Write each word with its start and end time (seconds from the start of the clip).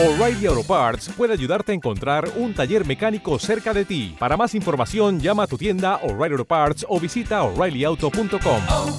O'Reilly 0.00 0.46
Auto 0.46 0.62
Parts 0.62 1.08
puede 1.16 1.32
ayudarte 1.32 1.72
a 1.72 1.74
encontrar 1.74 2.30
un 2.36 2.54
taller 2.54 2.86
mecánico 2.86 3.36
cerca 3.40 3.74
de 3.74 3.84
ti. 3.84 4.14
Para 4.16 4.36
más 4.36 4.54
información, 4.54 5.18
llama 5.18 5.42
a 5.42 5.46
tu 5.48 5.58
tienda 5.58 5.96
O'Reilly 6.04 6.34
Auto 6.34 6.44
Parts 6.44 6.86
o 6.88 7.00
visita 7.00 7.42
oreillyauto.com. 7.42 8.62
oh, 8.70 8.98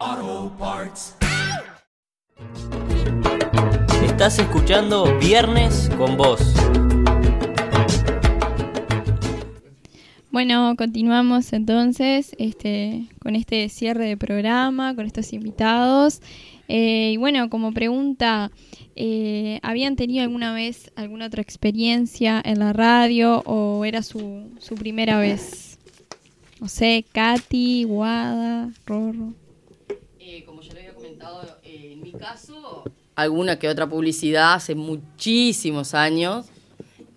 oh, 0.00 0.52
Parts. 0.58 1.14
Estás 4.02 4.38
escuchando 4.38 5.18
Viernes 5.18 5.90
con 5.98 6.16
Vos. 6.16 6.40
Bueno, 10.30 10.74
continuamos 10.78 11.52
entonces 11.52 12.34
este, 12.38 13.08
con 13.20 13.36
este 13.36 13.68
cierre 13.68 14.06
de 14.06 14.16
programa, 14.16 14.94
con 14.94 15.04
estos 15.04 15.34
invitados. 15.34 16.22
Eh, 16.72 17.10
y 17.14 17.16
bueno, 17.16 17.50
como 17.50 17.72
pregunta, 17.74 18.52
eh, 18.94 19.58
¿habían 19.62 19.96
tenido 19.96 20.22
alguna 20.22 20.54
vez 20.54 20.92
alguna 20.94 21.26
otra 21.26 21.42
experiencia 21.42 22.40
en 22.44 22.60
la 22.60 22.72
radio 22.72 23.42
o 23.44 23.84
era 23.84 24.02
su, 24.04 24.48
su 24.60 24.76
primera 24.76 25.18
vez? 25.18 25.78
No 26.60 26.68
sé, 26.68 27.04
Katy, 27.12 27.84
Guada, 27.84 28.70
Rorro. 28.86 29.34
Eh, 30.20 30.44
como 30.46 30.60
ya 30.62 30.72
lo 30.74 30.78
había 30.78 30.94
comentado, 30.94 31.42
eh, 31.64 31.94
en 31.94 32.02
mi 32.02 32.12
caso, 32.12 32.84
alguna 33.16 33.58
que 33.58 33.68
otra 33.68 33.88
publicidad 33.88 34.54
hace 34.54 34.76
muchísimos 34.76 35.94
años, 35.94 36.46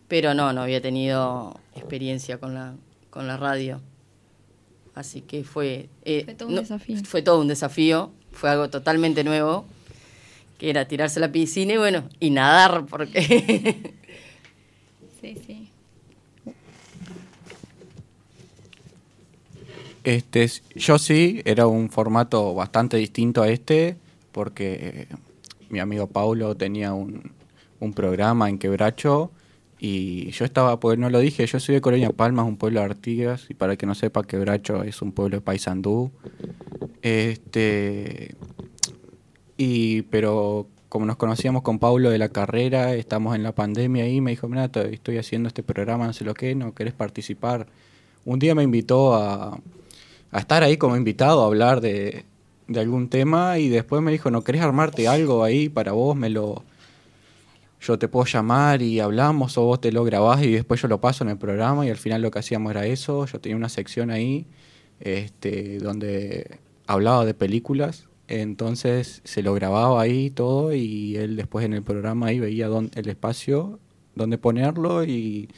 pero 0.07 0.33
no, 0.33 0.51
no 0.51 0.61
había 0.61 0.81
tenido 0.81 1.59
experiencia 1.75 2.39
con 2.39 2.55
la, 2.55 2.75
con 3.11 3.27
la 3.27 3.37
radio. 3.37 3.81
Así 4.95 5.21
que 5.21 5.43
fue... 5.43 5.89
eh, 6.05 6.23
Fue 6.25 6.33
todo 6.33 6.49
un 6.49 6.55
no, 6.55 6.61
desafío. 6.61 6.97
Fue 7.03 7.21
todo 7.21 7.41
un 7.41 7.47
desafío, 7.47 8.11
fue 8.33 8.49
algo 8.49 8.69
totalmente 8.69 9.23
nuevo, 9.23 9.65
que 10.57 10.69
era 10.69 10.87
tirarse 10.87 11.19
a 11.19 11.21
la 11.21 11.31
piscina 11.31 11.73
y 11.73 11.77
bueno, 11.77 12.03
y 12.19 12.29
nadar, 12.29 12.85
porque... 12.85 13.93
Sí, 15.21 15.37
sí. 15.47 15.69
Este, 20.03 20.51
yo 20.75 20.99
sí, 20.99 21.41
era 21.45 21.65
un 21.65 21.89
formato 21.89 22.53
bastante 22.53 22.97
distinto 22.97 23.41
a 23.41 23.47
este, 23.47 23.95
porque 24.33 24.77
eh, 24.81 25.07
mi 25.69 25.79
amigo 25.79 26.07
Paulo 26.07 26.55
tenía 26.55 26.93
un, 26.93 27.31
un 27.79 27.93
programa 27.93 28.49
en 28.49 28.57
Quebracho 28.57 29.31
y 29.79 30.31
yo 30.31 30.45
estaba, 30.45 30.79
pues 30.79 30.97
no 30.97 31.09
lo 31.09 31.19
dije, 31.19 31.45
yo 31.45 31.59
soy 31.59 31.75
de 31.75 31.81
Colonia 31.81 32.09
Palmas, 32.09 32.45
un 32.45 32.55
pueblo 32.55 32.79
de 32.79 32.85
Artigas, 32.85 33.47
y 33.49 33.53
para 33.53 33.73
el 33.73 33.77
que 33.77 33.85
no 33.85 33.95
sepa, 33.95 34.23
Quebracho 34.23 34.81
es 34.83 35.01
un 35.01 35.11
pueblo 35.11 35.37
de 35.37 35.41
Paysandú. 35.41 36.09
Este, 37.03 38.33
y, 39.57 40.03
pero 40.03 40.67
como 40.89 41.05
nos 41.05 41.17
conocíamos 41.17 41.61
con 41.61 41.77
Paulo 41.79 42.09
de 42.09 42.17
la 42.17 42.29
carrera, 42.29 42.95
estamos 42.95 43.35
en 43.35 43.43
la 43.43 43.53
pandemia 43.53 44.07
y 44.07 44.21
me 44.21 44.31
dijo, 44.31 44.47
mira, 44.47 44.69
to- 44.69 44.81
estoy 44.81 45.17
haciendo 45.17 45.47
este 45.47 45.63
programa, 45.63 46.07
no 46.07 46.13
sé 46.13 46.23
lo 46.23 46.33
que, 46.33 46.55
¿no 46.55 46.73
querés 46.73 46.93
participar? 46.93 47.67
Un 48.25 48.39
día 48.39 48.55
me 48.55 48.63
invitó 48.63 49.15
a, 49.15 49.59
a 50.31 50.39
estar 50.39 50.63
ahí 50.63 50.77
como 50.77 50.95
invitado 50.95 51.43
a 51.43 51.47
hablar 51.47 51.81
de, 51.81 52.25
de 52.67 52.79
algún 52.79 53.09
tema 53.09 53.59
y 53.59 53.67
después 53.69 54.01
me 54.01 54.11
dijo, 54.13 54.31
¿no 54.31 54.43
querés 54.43 54.61
armarte 54.61 55.07
algo 55.07 55.43
ahí 55.43 55.67
para 55.69 55.91
vos? 55.91 56.15
Me 56.15 56.29
lo... 56.29 56.63
Yo 57.81 57.99
te 57.99 58.07
puedo 58.07 58.25
llamar 58.25 58.81
y 58.81 59.01
hablamos 59.01 59.57
o 59.57 59.63
vos 59.63 59.81
te 59.81 59.91
lo 59.91 60.05
grabás 60.05 60.41
y 60.41 60.51
después 60.51 60.81
yo 60.81 60.87
lo 60.87 61.01
paso 61.01 61.25
en 61.25 61.31
el 61.31 61.37
programa 61.37 61.85
y 61.85 61.89
al 61.89 61.97
final 61.97 62.21
lo 62.21 62.31
que 62.31 62.39
hacíamos 62.39 62.71
era 62.71 62.85
eso. 62.85 63.25
Yo 63.25 63.41
tenía 63.41 63.57
una 63.57 63.67
sección 63.67 64.09
ahí 64.09 64.45
este, 65.01 65.79
donde 65.79 66.59
hablaba 66.87 67.25
de 67.25 67.33
películas, 67.33 68.07
entonces 68.27 69.21
se 69.23 69.43
lo 69.43 69.53
grababa 69.53 70.01
ahí 70.01 70.29
todo 70.29 70.73
y 70.73 71.15
él 71.17 71.35
después 71.35 71.65
en 71.65 71.73
el 71.73 71.83
programa 71.83 72.27
ahí 72.27 72.39
veía 72.39 72.67
dónde- 72.67 72.99
el 72.99 73.09
espacio 73.09 73.79
donde 74.15 74.37
ponerlo 74.37 75.03
y, 75.03 75.49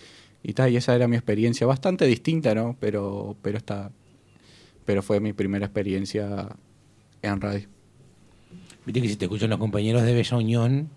y 0.43 0.53
tal, 0.53 0.71
y 0.71 0.77
esa 0.77 0.95
era 0.95 1.07
mi 1.07 1.15
experiencia, 1.15 1.67
bastante 1.67 2.05
distinta, 2.05 2.55
¿no? 2.55 2.75
Pero, 2.79 3.35
pero 3.41 3.57
está, 3.57 3.91
pero 4.85 5.01
fue 5.01 5.19
mi 5.19 5.33
primera 5.33 5.65
experiencia 5.65 6.55
en 7.21 7.41
radio. 7.41 7.67
Viste 8.85 9.01
que 9.01 9.09
si 9.09 9.15
te 9.15 9.25
escuchan 9.25 9.49
los 9.49 9.59
compañeros 9.59 10.03
de 10.03 10.13
Bella 10.13 10.37
Unión, 10.37 10.89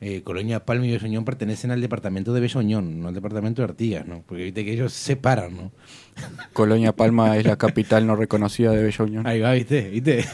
eh, 0.00 0.22
Colonia 0.22 0.64
Palma 0.64 0.86
y 0.86 0.94
Unión 0.96 1.24
pertenecen 1.24 1.72
al 1.72 1.80
departamento 1.80 2.32
de 2.32 2.50
Unión, 2.54 3.00
no 3.00 3.08
al 3.08 3.14
departamento 3.14 3.62
de 3.62 3.68
Artigas, 3.68 4.06
¿no? 4.06 4.22
Porque 4.26 4.44
viste 4.44 4.64
que 4.64 4.72
ellos 4.72 4.92
se 4.92 5.14
separan, 5.14 5.56
¿no? 5.56 5.72
Colonia 6.52 6.92
Palma 6.92 7.36
es 7.36 7.44
la 7.44 7.56
capital 7.56 8.06
no 8.06 8.14
reconocida 8.16 8.70
de 8.72 8.94
Unión. 9.00 9.26
Ahí 9.26 9.40
va, 9.40 9.52
viste, 9.52 9.90
viste. 9.90 10.24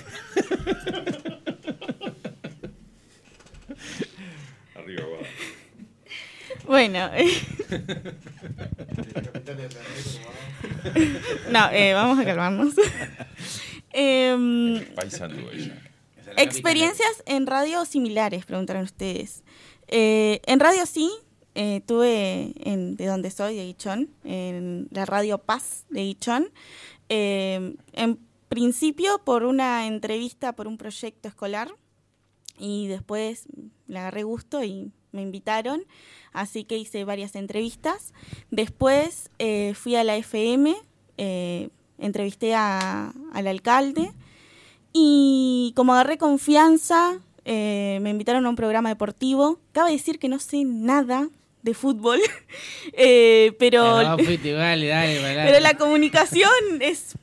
Bueno. 6.67 7.11
no, 11.51 11.71
eh, 11.71 11.93
vamos 11.95 12.19
a 12.19 12.25
calmarnos. 12.25 12.75
Em, 13.93 14.85
Paisandú 14.95 15.49
ella. 15.53 15.77
Experiencias 16.43 17.23
en 17.27 17.47
radio 17.47 17.85
similares, 17.85 18.45
preguntaron 18.47 18.83
ustedes. 18.85 19.43
Eh, 19.89 20.41
en 20.47 20.61
radio 20.61 20.87
sí, 20.87 21.11
eh, 21.55 21.83
tuve 21.87 22.53
en, 22.59 22.97
de 22.97 23.07
donde 23.07 23.31
soy, 23.31 23.57
de 23.57 23.65
Ichón, 23.67 24.11
en 24.25 24.89
la 24.91 25.05
radio 25.07 25.39
Paz 25.39 25.85
de 25.91 26.03
Ichón. 26.05 26.49
Eh, 27.09 27.77
en 27.93 28.19
principio 28.49 29.21
por 29.25 29.45
una 29.45 29.87
entrevista 29.87 30.53
por 30.55 30.67
un 30.69 30.79
proyecto 30.79 31.29
escolar 31.29 31.71
y 32.59 32.87
después 32.87 33.47
le 33.89 33.99
agarré 33.99 34.23
gusto 34.23 34.63
y 34.65 34.91
me 35.13 35.23
invitaron, 35.23 35.85
así 36.33 36.65
que 36.65 36.77
hice 36.79 37.05
varias 37.05 37.35
entrevistas. 37.37 38.13
Después 38.51 39.31
eh, 39.39 39.75
fui 39.75 39.97
a 39.97 40.05
la 40.05 40.17
FM, 40.17 40.75
eh, 41.19 41.69
entrevisté 41.99 42.55
a- 42.55 43.13
al 43.33 43.47
alcalde 43.47 44.13
y 44.97 45.73
como 45.77 45.93
agarré 45.93 46.17
confianza, 46.17 47.19
eh, 47.45 47.99
me 48.01 48.11
invitaron 48.11 48.47
a 48.47 48.49
un 48.49 48.57
programa 48.57 48.89
deportivo. 48.89 49.59
Cabe 49.73 49.91
decir 49.91 50.19
que 50.19 50.29
no 50.29 50.39
sé 50.39 50.63
nada 50.65 51.29
de 51.63 51.75
fútbol, 51.75 52.21
eh, 52.93 53.53
pero, 53.59 53.83
dale, 53.83 54.87
dale, 54.87 55.43
pero 55.47 55.61
la 55.61 55.75
comunicación 55.75 56.51
es... 56.81 57.17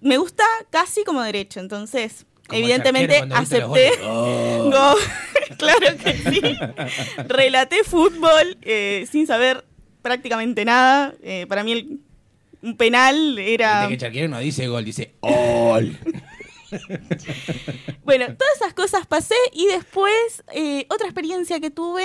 Me 0.00 0.18
gusta 0.18 0.44
casi 0.70 1.02
como 1.02 1.22
derecho, 1.22 1.58
entonces 1.58 2.26
Como 2.46 2.60
evidentemente 2.60 3.24
acepté. 3.34 3.90
Oh. 4.04 4.70
Go- 4.70 5.56
claro 5.58 5.96
que 5.96 6.12
sí. 6.12 6.56
Relaté 7.26 7.82
fútbol 7.84 8.58
eh, 8.62 9.06
sin 9.10 9.26
saber 9.26 9.64
prácticamente 10.02 10.64
nada. 10.64 11.14
Eh, 11.22 11.46
para 11.48 11.64
mí 11.64 11.72
el, 11.72 12.00
un 12.62 12.76
penal 12.76 13.38
era... 13.38 13.80
Viste 13.88 13.94
que 13.94 14.00
Charquero 14.00 14.28
no 14.28 14.38
dice 14.40 14.68
gol, 14.68 14.84
dice 14.84 15.14
gol. 15.22 15.98
Bueno, 18.04 18.26
todas 18.26 18.56
esas 18.56 18.74
cosas 18.74 19.06
pasé 19.06 19.36
y 19.52 19.66
después 19.66 20.42
eh, 20.52 20.86
otra 20.88 21.06
experiencia 21.06 21.60
que 21.60 21.70
tuve 21.70 22.04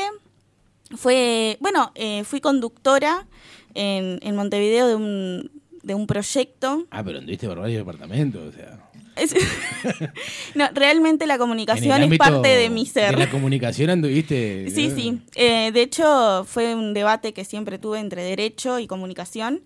fue, 0.96 1.58
bueno, 1.60 1.92
eh, 1.96 2.24
fui 2.24 2.40
conductora 2.40 3.28
en, 3.74 4.20
en 4.22 4.36
Montevideo 4.36 4.88
de 4.88 4.96
un, 4.96 5.52
de 5.84 5.96
un 5.96 6.08
proyecto. 6.08 6.86
Ah, 6.92 7.04
pero 7.04 7.20
anduviste 7.20 7.48
por 7.48 7.60
varios 7.60 7.80
departamentos, 7.80 8.54
o 8.54 8.56
sea. 8.56 8.88
No, 10.56 10.68
realmente 10.74 11.28
la 11.28 11.38
comunicación 11.38 12.04
es 12.04 12.18
parte 12.18 12.50
de 12.50 12.70
mi 12.70 12.86
ser. 12.86 13.16
De 13.16 13.26
la 13.26 13.32
comunicación 13.32 13.90
anduviste. 13.90 14.70
Sí, 14.70 14.92
sí. 14.96 15.22
Eh, 15.36 15.72
de 15.72 15.82
hecho, 15.82 16.46
fue 16.46 16.76
un 16.76 16.94
debate 16.94 17.34
que 17.34 17.46
siempre 17.46 17.80
tuve 17.80 18.00
entre 18.00 18.24
derecho 18.24 18.80
y 18.80 18.88
comunicación. 18.88 19.62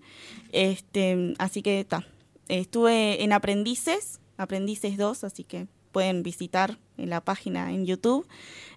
Este, 0.52 1.34
así 1.38 1.62
que 1.62 1.84
ta. 1.84 2.06
Estuve 2.48 3.22
en 3.22 3.32
Aprendices, 3.32 4.20
Aprendices 4.36 4.96
2, 4.96 5.24
así 5.24 5.44
que 5.44 5.66
pueden 5.92 6.22
visitar 6.22 6.78
en 6.96 7.10
la 7.10 7.20
página 7.20 7.70
en 7.72 7.84
YouTube. 7.84 8.26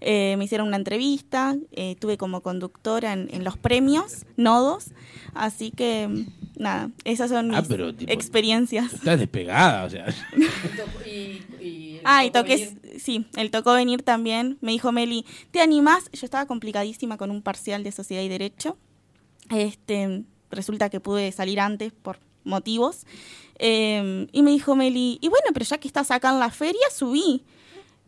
Eh, 0.02 0.36
me 0.38 0.44
hicieron 0.46 0.68
una 0.68 0.76
entrevista, 0.78 1.56
eh, 1.72 1.92
estuve 1.92 2.18
como 2.18 2.42
conductora 2.42 3.14
en, 3.14 3.30
en 3.34 3.44
los 3.44 3.58
premios, 3.58 4.26
nodos. 4.36 4.88
Así 5.34 5.72
que, 5.72 6.26
nada, 6.58 6.92
esas 7.06 7.30
son 7.30 7.48
mis 7.50 7.58
Ah, 7.58 7.64
pero, 7.68 7.96
tipo, 7.96 8.12
experiencias. 8.12 8.94
Estás 8.94 9.18
despegada, 9.20 9.86
o 9.86 9.90
sea. 9.90 10.08
y, 11.06 11.42
y 11.64 12.02
Ah, 12.04 12.24
y 12.26 12.30
toqué, 12.32 12.78
sí, 13.00 13.26
él 13.36 13.50
tocó 13.50 13.74
venir 13.74 14.04
también. 14.04 14.58
Me 14.62 14.74
dijo 14.74 14.92
Meli, 14.92 15.26
¿te 15.52 15.62
animás? 15.62 16.10
Yo 16.14 16.26
estaba 16.26 16.46
complicadísima 16.46 17.18
con 17.18 17.32
un 17.32 17.42
parcial 17.42 17.84
de 17.84 17.92
Sociedad 17.92 18.22
y 18.22 18.28
Derecho. 18.30 18.78
Este, 19.50 20.24
resulta 20.52 20.90
que 20.90 21.00
pude 21.00 21.32
salir 21.32 21.60
antes 21.60 21.94
por 21.94 22.20
motivos. 22.46 23.06
Eh, 23.58 24.28
y 24.32 24.42
me 24.44 24.52
dijo 24.52 24.76
Meli, 24.76 25.18
y 25.22 25.28
bueno, 25.30 25.48
pero 25.54 25.66
ya 25.66 25.78
que 25.78 25.88
estás 25.88 26.12
acá 26.12 26.30
en 26.30 26.40
la 26.40 26.50
feria, 26.50 26.88
subí. 26.94 27.44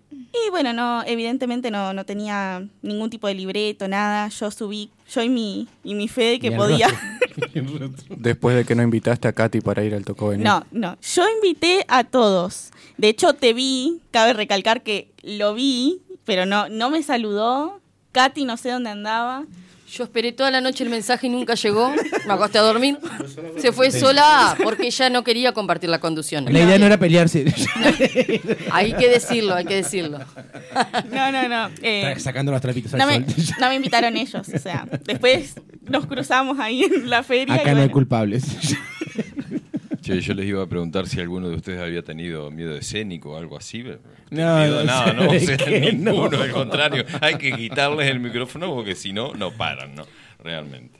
Y 0.10 0.50
bueno, 0.52 0.72
no, 0.72 1.04
evidentemente 1.06 1.70
no, 1.70 1.94
no 1.94 2.06
tenía 2.06 2.66
ningún 2.82 3.10
tipo 3.10 3.28
de 3.28 3.34
libreto, 3.34 3.88
nada. 3.88 4.30
Yo 4.30 4.52
subí, 4.52 4.90
yo 5.10 5.22
y 5.22 5.30
mi, 5.30 5.68
y 5.84 5.96
mi 5.96 6.08
fe 6.08 6.24
de 6.24 6.40
que 6.40 6.52
podía. 6.52 6.88
Después 8.18 8.56
de 8.56 8.66
que 8.66 8.76
no 8.76 8.84
invitaste 8.84 9.28
a 9.28 9.34
Katy 9.34 9.62
para 9.62 9.84
ir 9.84 9.94
al 9.94 10.06
Tocó. 10.06 10.36
No, 10.36 10.66
no. 10.72 10.98
Yo 11.02 11.24
invité 11.30 11.86
a 11.88 12.04
todos. 12.04 12.72
De 12.98 13.10
hecho, 13.10 13.34
te 13.34 13.54
vi, 13.54 14.02
cabe 14.12 14.34
recalcar 14.34 14.82
que 14.82 15.12
lo 15.24 15.54
vi, 15.54 16.02
pero 16.26 16.46
no, 16.46 16.70
no 16.70 16.90
me 16.90 17.04
saludó. 17.04 17.82
Katy 18.14 18.46
no 18.46 18.58
sé 18.58 18.72
dónde 18.72 18.90
andaba. 18.90 19.46
Yo 19.90 20.04
esperé 20.04 20.34
toda 20.34 20.52
la 20.52 20.60
noche 20.60 20.84
el 20.84 20.90
mensaje 20.90 21.28
y 21.28 21.30
nunca 21.30 21.56
llegó. 21.56 21.92
Me 22.28 22.34
acosté 22.34 22.58
a 22.58 22.62
dormir. 22.62 22.98
Se 23.58 23.72
fue 23.72 23.90
sola 23.92 24.56
porque 24.64 24.88
ella 24.88 25.10
no 25.10 25.24
quería 25.24 25.54
compartir 25.54 25.90
la 25.90 26.00
conducción. 26.00 26.46
La 26.46 26.60
idea 26.60 26.78
no 26.78 26.86
era 26.86 26.98
pelearse. 26.98 27.46
Hay 28.72 28.94
que 28.94 29.08
decirlo, 29.10 29.56
hay 29.56 29.66
que 29.66 29.76
decirlo. 29.76 30.20
No, 31.12 31.32
no, 31.32 31.48
no. 31.48 31.70
eh, 31.82 32.16
sacando 32.20 32.52
los 32.52 32.62
trapitos 32.62 32.94
al 32.94 33.00
no, 33.00 33.08
me, 33.08 33.26
sol. 33.30 33.56
no 33.60 33.70
me 33.70 33.76
invitaron 33.76 34.18
ellos. 34.18 34.48
O 34.54 34.60
sea, 34.60 34.86
después 35.06 35.56
nos 35.84 36.06
cruzamos 36.06 36.60
ahí 36.60 36.84
en 36.84 37.10
la 37.10 37.24
feria. 37.24 37.56
y 37.56 37.60
Acá 37.60 37.74
no 37.74 37.82
hay 37.82 37.90
culpables. 37.90 38.44
Che, 40.08 40.22
yo 40.22 40.34
les 40.34 40.46
iba 40.48 40.64
a 40.64 40.68
preguntar 40.68 41.08
si 41.08 41.20
alguno 41.20 41.50
de 41.50 41.56
ustedes 41.56 41.80
había 41.80 42.02
tenido 42.04 42.50
miedo 42.52 42.76
escénico 42.76 43.32
o 43.32 43.38
algo 43.38 43.58
así. 43.58 43.84
pero 43.84 44.00
No, 44.32 44.58
miedo 44.60 44.76
no, 44.76 44.80
a 44.80 44.84
nada, 44.84 45.14
¿no? 45.14 45.22
O 45.24 45.26
¿sabes 45.40 45.46
sea, 45.46 45.92
ninguno, 45.92 46.30
No. 46.30 46.42
al 46.44 46.52
contrario. 46.52 47.06
Hay 47.22 47.36
que 47.36 47.52
quitarles 47.54 48.10
el 48.10 48.20
micrófono 48.20 48.74
porque 48.74 48.96
si 48.96 49.14
no, 49.14 49.34
no 49.34 49.52
paran, 49.52 49.96
¿no? 49.96 50.04
Realmente. 50.44 51.00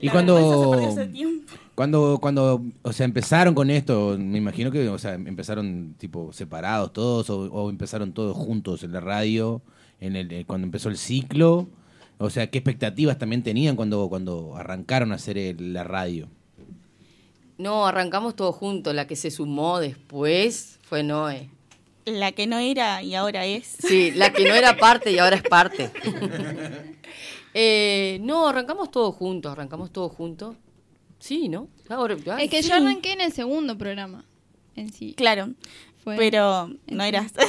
Y 0.00 0.06
La 0.06 0.12
cuando, 0.12 0.80
cuando, 1.74 2.18
cuando, 2.20 2.62
o 2.82 2.92
sea, 2.92 3.04
empezaron 3.06 3.54
con 3.54 3.70
esto, 3.70 4.16
me 4.18 4.38
imagino 4.38 4.70
que, 4.70 4.88
o 4.88 4.98
sea, 4.98 5.14
empezaron 5.14 5.94
tipo 5.98 6.32
separados 6.32 6.92
todos 6.92 7.30
o, 7.30 7.42
o 7.52 7.70
empezaron 7.70 8.12
todos 8.12 8.36
juntos 8.36 8.82
en 8.82 8.92
la 8.92 9.00
radio, 9.00 9.62
en 10.00 10.16
el, 10.16 10.30
eh, 10.32 10.44
cuando 10.46 10.66
empezó 10.66 10.88
el 10.88 10.96
ciclo. 10.96 11.68
O 12.18 12.30
sea, 12.30 12.48
¿qué 12.50 12.58
expectativas 12.58 13.18
también 13.18 13.42
tenían 13.42 13.74
cuando, 13.76 14.08
cuando 14.08 14.54
arrancaron 14.56 15.12
a 15.12 15.16
hacer 15.16 15.38
el- 15.38 15.72
la 15.72 15.82
radio? 15.84 16.28
No, 17.62 17.86
arrancamos 17.86 18.34
todos 18.36 18.56
juntos. 18.56 18.94
La 18.94 19.06
que 19.06 19.16
se 19.16 19.30
sumó 19.30 19.78
después 19.78 20.78
fue 20.82 21.02
Noé. 21.02 21.48
La 22.04 22.32
que 22.32 22.46
no 22.48 22.58
era 22.58 23.02
y 23.02 23.14
ahora 23.14 23.46
es. 23.46 23.76
Sí, 23.78 24.10
la 24.10 24.32
que 24.32 24.44
no 24.48 24.54
era 24.54 24.76
parte 24.76 25.12
y 25.12 25.18
ahora 25.18 25.36
es 25.36 25.42
parte. 25.42 25.90
Eh, 27.54 28.18
no, 28.22 28.48
arrancamos 28.48 28.90
todos 28.90 29.14
juntos, 29.14 29.52
arrancamos 29.52 29.92
todos 29.92 30.10
juntos. 30.12 30.56
Sí, 31.18 31.50
¿no? 31.50 31.68
Ahora, 31.90 32.16
ah, 32.30 32.42
Es 32.42 32.48
que 32.48 32.62
sí. 32.62 32.70
yo 32.70 32.76
arranqué 32.76 33.12
en 33.12 33.20
el 33.20 33.30
segundo 33.30 33.76
programa 33.76 34.24
en 34.74 34.90
sí. 34.90 35.12
Claro. 35.14 35.50
Fue- 36.02 36.16
Pero 36.16 36.70
no 36.86 37.04
eras. 37.04 37.30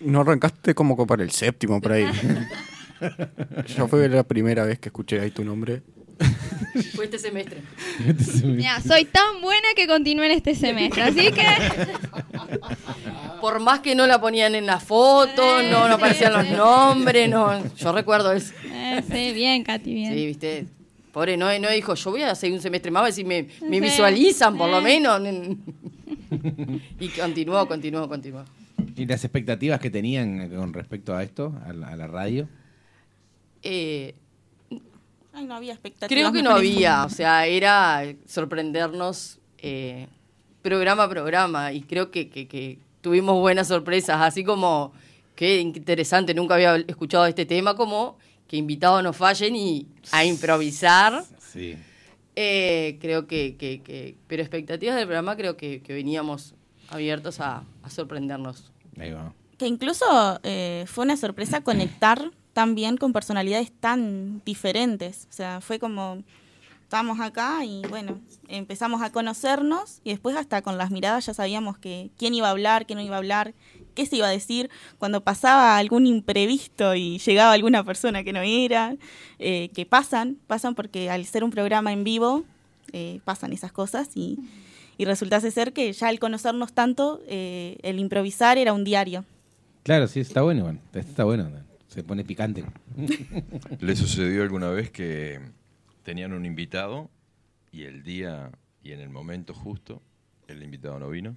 No 0.00 0.20
arrancaste 0.20 0.74
como 0.74 1.06
para 1.06 1.22
el 1.22 1.30
séptimo 1.30 1.80
por 1.80 1.92
ahí. 1.92 2.06
Yo 3.76 3.88
fue 3.88 4.06
la 4.08 4.22
primera 4.22 4.64
vez 4.64 4.78
que 4.78 4.88
escuché 4.90 5.18
ahí 5.20 5.30
tu 5.30 5.44
nombre. 5.44 5.82
Fue 6.94 7.04
este 7.06 7.18
semestre. 7.18 7.60
Mira, 8.44 8.80
soy 8.80 9.04
tan 9.04 9.40
buena 9.40 9.68
que 9.76 9.86
continué 9.86 10.26
en 10.26 10.32
este 10.32 10.54
semestre, 10.54 11.02
así 11.02 11.30
que 11.32 11.44
Por 13.40 13.60
más 13.60 13.80
que 13.80 13.94
no 13.94 14.06
la 14.06 14.20
ponían 14.20 14.54
en 14.54 14.66
la 14.66 14.80
foto, 14.80 15.60
Eh, 15.60 15.68
no, 15.70 15.88
no 15.88 15.94
aparecían 15.94 16.32
sí, 16.32 16.38
los 16.38 16.46
sí. 16.48 16.52
nombres, 16.54 17.28
no. 17.28 17.74
Yo 17.76 17.92
recuerdo 17.92 18.32
eso. 18.32 18.52
eh, 18.72 19.02
sí, 19.10 19.32
bien, 19.34 19.62
Katy, 19.64 19.94
bien. 19.94 20.14
Sí, 20.14 20.26
viste. 20.26 20.66
Pobre 21.12 21.36
Noé, 21.36 21.60
Noé 21.60 21.76
dijo, 21.76 21.94
yo 21.94 22.10
voy 22.10 22.22
a 22.22 22.34
seguir 22.34 22.56
un 22.56 22.62
semestre 22.62 22.90
más 22.90 23.02
a 23.02 23.04
ver 23.04 23.12
si 23.12 23.22
me, 23.24 23.46
me 23.62 23.76
Sí. 23.76 23.80
visualizan 23.80 24.56
por 24.56 24.68
lo 24.70 24.80
menos. 24.80 25.20
Y 26.98 27.08
continuó, 27.10 27.68
continuó, 27.68 28.08
continuó. 28.08 28.44
¿Y 28.96 29.06
las 29.06 29.22
expectativas 29.24 29.78
que 29.78 29.90
tenían 29.90 30.48
con 30.50 30.72
respecto 30.72 31.14
a 31.14 31.22
esto, 31.22 31.54
a 31.64 31.72
la, 31.72 31.88
a 31.88 31.96
la 31.96 32.06
radio? 32.08 32.48
Eh, 33.62 34.14
Ay, 35.34 35.46
no 35.46 35.54
había 35.54 35.72
expectativas. 35.72 36.08
Creo 36.08 36.32
que 36.32 36.42
no 36.42 36.50
había, 36.50 37.04
o 37.04 37.08
sea, 37.08 37.46
era 37.46 38.02
sorprendernos 38.26 39.38
eh, 39.58 40.06
programa 40.62 41.04
a 41.04 41.08
programa 41.08 41.72
y 41.72 41.82
creo 41.82 42.10
que, 42.10 42.28
que- 42.30 42.46
que 42.46 42.78
tuvimos 43.00 43.38
buenas 43.40 43.68
sorpresas, 43.68 44.20
así 44.20 44.44
como 44.44 44.92
qué 45.34 45.60
interesante, 45.60 46.34
nunca 46.34 46.54
había 46.54 46.76
escuchado 46.76 47.26
este 47.26 47.44
tema, 47.46 47.74
como 47.74 48.16
que 48.46 48.56
invitados 48.56 49.02
no 49.02 49.12
fallen 49.12 49.56
y 49.56 49.86
a 50.12 50.24
improvisar. 50.24 51.24
Sí. 51.52 51.76
Eh, 52.36 52.98
creo 53.00 53.26
que, 53.26 53.56
que- 53.56 53.80
que- 53.82 54.16
pero 54.26 54.42
expectativas 54.42 54.96
del 54.96 55.06
programa 55.06 55.36
creo 55.36 55.56
que, 55.56 55.82
que 55.82 55.92
veníamos 55.92 56.54
abiertos 56.90 57.40
a, 57.40 57.64
a 57.82 57.90
sorprendernos. 57.90 58.70
Ahí 58.98 59.10
va. 59.10 59.32
Que 59.58 59.66
incluso 59.66 60.40
eh, 60.42 60.84
fue 60.86 61.04
una 61.04 61.16
sorpresa 61.16 61.62
conectar 61.62 62.30
también 62.54 62.96
con 62.96 63.12
personalidades 63.12 63.70
tan 63.72 64.40
diferentes. 64.46 65.26
O 65.28 65.32
sea, 65.32 65.60
fue 65.60 65.78
como, 65.78 66.22
estábamos 66.82 67.20
acá 67.20 67.64
y 67.64 67.82
bueno, 67.88 68.20
empezamos 68.48 69.02
a 69.02 69.10
conocernos 69.10 70.00
y 70.04 70.10
después 70.10 70.36
hasta 70.36 70.62
con 70.62 70.78
las 70.78 70.90
miradas 70.90 71.26
ya 71.26 71.34
sabíamos 71.34 71.76
que 71.76 72.10
quién 72.16 72.32
iba 72.34 72.48
a 72.48 72.52
hablar, 72.52 72.86
quién 72.86 72.98
no 72.98 73.04
iba 73.04 73.16
a 73.16 73.18
hablar, 73.18 73.52
qué 73.94 74.06
se 74.06 74.16
iba 74.16 74.28
a 74.28 74.30
decir. 74.30 74.70
Cuando 74.98 75.22
pasaba 75.22 75.76
algún 75.76 76.06
imprevisto 76.06 76.94
y 76.94 77.18
llegaba 77.18 77.52
alguna 77.52 77.84
persona 77.84 78.22
que 78.22 78.32
no 78.32 78.40
era, 78.40 78.96
eh, 79.38 79.70
que 79.74 79.84
pasan, 79.84 80.38
pasan 80.46 80.74
porque 80.74 81.10
al 81.10 81.26
ser 81.26 81.42
un 81.42 81.50
programa 81.50 81.92
en 81.92 82.04
vivo 82.04 82.44
eh, 82.92 83.20
pasan 83.24 83.52
esas 83.52 83.72
cosas 83.72 84.10
y, 84.14 84.38
y 84.96 85.04
resultase 85.04 85.50
ser 85.50 85.72
que 85.72 85.92
ya 85.92 86.06
al 86.06 86.20
conocernos 86.20 86.72
tanto, 86.72 87.20
eh, 87.26 87.78
el 87.82 87.98
improvisar 87.98 88.56
era 88.56 88.72
un 88.72 88.84
diario. 88.84 89.24
Claro, 89.82 90.06
sí, 90.06 90.20
está 90.20 90.42
bueno, 90.42 90.62
bueno. 90.62 90.78
Está 90.94 91.24
bueno. 91.24 91.50
Se 91.94 92.02
pone 92.02 92.24
picante. 92.24 92.64
¿Les 93.80 93.96
sucedió 93.96 94.42
alguna 94.42 94.68
vez 94.70 94.90
que 94.90 95.38
tenían 96.02 96.32
un 96.32 96.44
invitado 96.44 97.08
y 97.70 97.84
el 97.84 98.02
día 98.02 98.50
y 98.82 98.90
en 98.90 98.98
el 99.00 99.10
momento 99.10 99.54
justo 99.54 100.02
el 100.48 100.64
invitado 100.64 100.98
no 100.98 101.08
vino? 101.08 101.36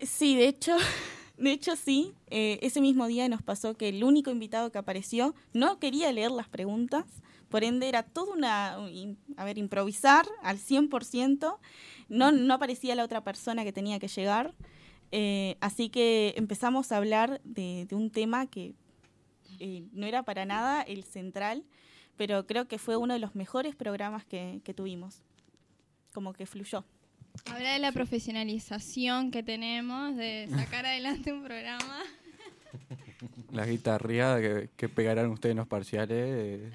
Sí, 0.00 0.36
de 0.36 0.48
hecho, 0.48 0.74
de 1.36 1.52
hecho 1.52 1.76
sí. 1.76 2.14
Eh, 2.30 2.58
ese 2.62 2.80
mismo 2.80 3.06
día 3.08 3.28
nos 3.28 3.42
pasó 3.42 3.74
que 3.76 3.90
el 3.90 4.02
único 4.04 4.30
invitado 4.30 4.72
que 4.72 4.78
apareció 4.78 5.34
no 5.52 5.78
quería 5.78 6.10
leer 6.12 6.30
las 6.30 6.48
preguntas, 6.48 7.04
por 7.50 7.62
ende 7.62 7.90
era 7.90 8.02
todo 8.04 8.32
una, 8.32 8.78
un- 8.78 9.18
a 9.36 9.44
ver, 9.44 9.58
improvisar 9.58 10.24
al 10.42 10.56
100%. 10.58 11.58
No, 12.08 12.32
no 12.32 12.54
aparecía 12.54 12.94
la 12.94 13.04
otra 13.04 13.22
persona 13.22 13.64
que 13.64 13.72
tenía 13.72 13.98
que 13.98 14.08
llegar. 14.08 14.54
Eh, 15.12 15.56
así 15.60 15.90
que 15.90 16.32
empezamos 16.38 16.90
a 16.90 16.96
hablar 16.96 17.42
de, 17.44 17.84
de 17.86 17.96
un 17.96 18.10
tema 18.10 18.46
que 18.46 18.74
eh, 19.60 19.84
no 19.92 20.06
era 20.06 20.22
para 20.24 20.44
nada 20.44 20.82
el 20.82 21.04
central, 21.04 21.62
pero 22.16 22.46
creo 22.46 22.66
que 22.66 22.78
fue 22.78 22.96
uno 22.96 23.14
de 23.14 23.20
los 23.20 23.34
mejores 23.36 23.76
programas 23.76 24.24
que, 24.24 24.60
que 24.64 24.74
tuvimos. 24.74 25.22
Como 26.12 26.32
que 26.32 26.44
fluyó. 26.46 26.84
Habla 27.50 27.72
de 27.74 27.78
la 27.78 27.92
profesionalización 27.92 29.30
que 29.30 29.42
tenemos 29.44 30.16
de 30.16 30.48
sacar 30.52 30.84
adelante 30.86 31.32
un 31.32 31.44
programa. 31.44 32.00
La 33.52 33.66
guitarreada 33.66 34.40
que, 34.40 34.70
que 34.76 34.88
pegarán 34.88 35.26
ustedes 35.30 35.52
en 35.52 35.58
los 35.58 35.68
parciales. 35.68 36.16
eh. 36.18 36.70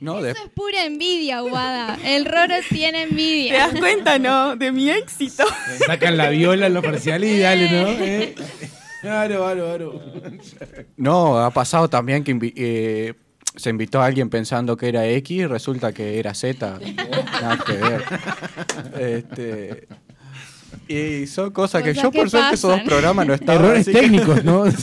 No, 0.00 0.20
de- 0.20 0.32
Eso 0.32 0.44
es 0.44 0.50
pura 0.50 0.84
envidia, 0.84 1.40
Guada. 1.40 1.98
El 2.04 2.26
Roro 2.26 2.54
tiene 2.68 3.04
¿Te 3.04 3.08
envidia. 3.10 3.68
das 3.68 3.78
cuenta, 3.80 4.18
no? 4.18 4.54
De 4.54 4.70
mi 4.70 4.90
éxito. 4.90 5.44
Sacan 5.86 6.18
la 6.18 6.28
viola 6.28 6.66
en 6.66 6.74
los 6.74 6.84
parciales 6.84 7.30
y 7.34 7.38
dale, 7.38 7.70
¿no? 7.70 7.88
¿Eh? 8.04 8.34
Claro, 9.00 9.36
claro, 9.36 9.64
claro. 9.64 10.02
no, 10.96 11.38
ha 11.38 11.50
pasado 11.50 11.88
también 11.88 12.24
que 12.24 12.36
eh, 12.56 13.14
se 13.54 13.70
invitó 13.70 14.00
a 14.00 14.06
alguien 14.06 14.28
pensando 14.28 14.76
que 14.76 14.88
era 14.88 15.06
X 15.06 15.30
y 15.36 15.46
resulta 15.46 15.92
que 15.92 16.18
era 16.18 16.34
Z. 16.34 16.80
Nada 17.40 17.58
que 17.64 17.72
ver. 17.72 18.04
Este, 18.98 19.88
y 20.88 21.26
son 21.26 21.50
cosas 21.50 21.82
que 21.82 21.94
yo, 21.94 22.10
que 22.10 22.18
por 22.20 22.30
suerte, 22.30 22.54
esos 22.54 22.70
dos 22.70 22.80
programas 22.82 23.26
no 23.26 23.34
estaban. 23.34 23.64
Errores 23.64 23.86
que- 23.86 23.92
técnicos, 23.92 24.42
¿no? 24.44 24.64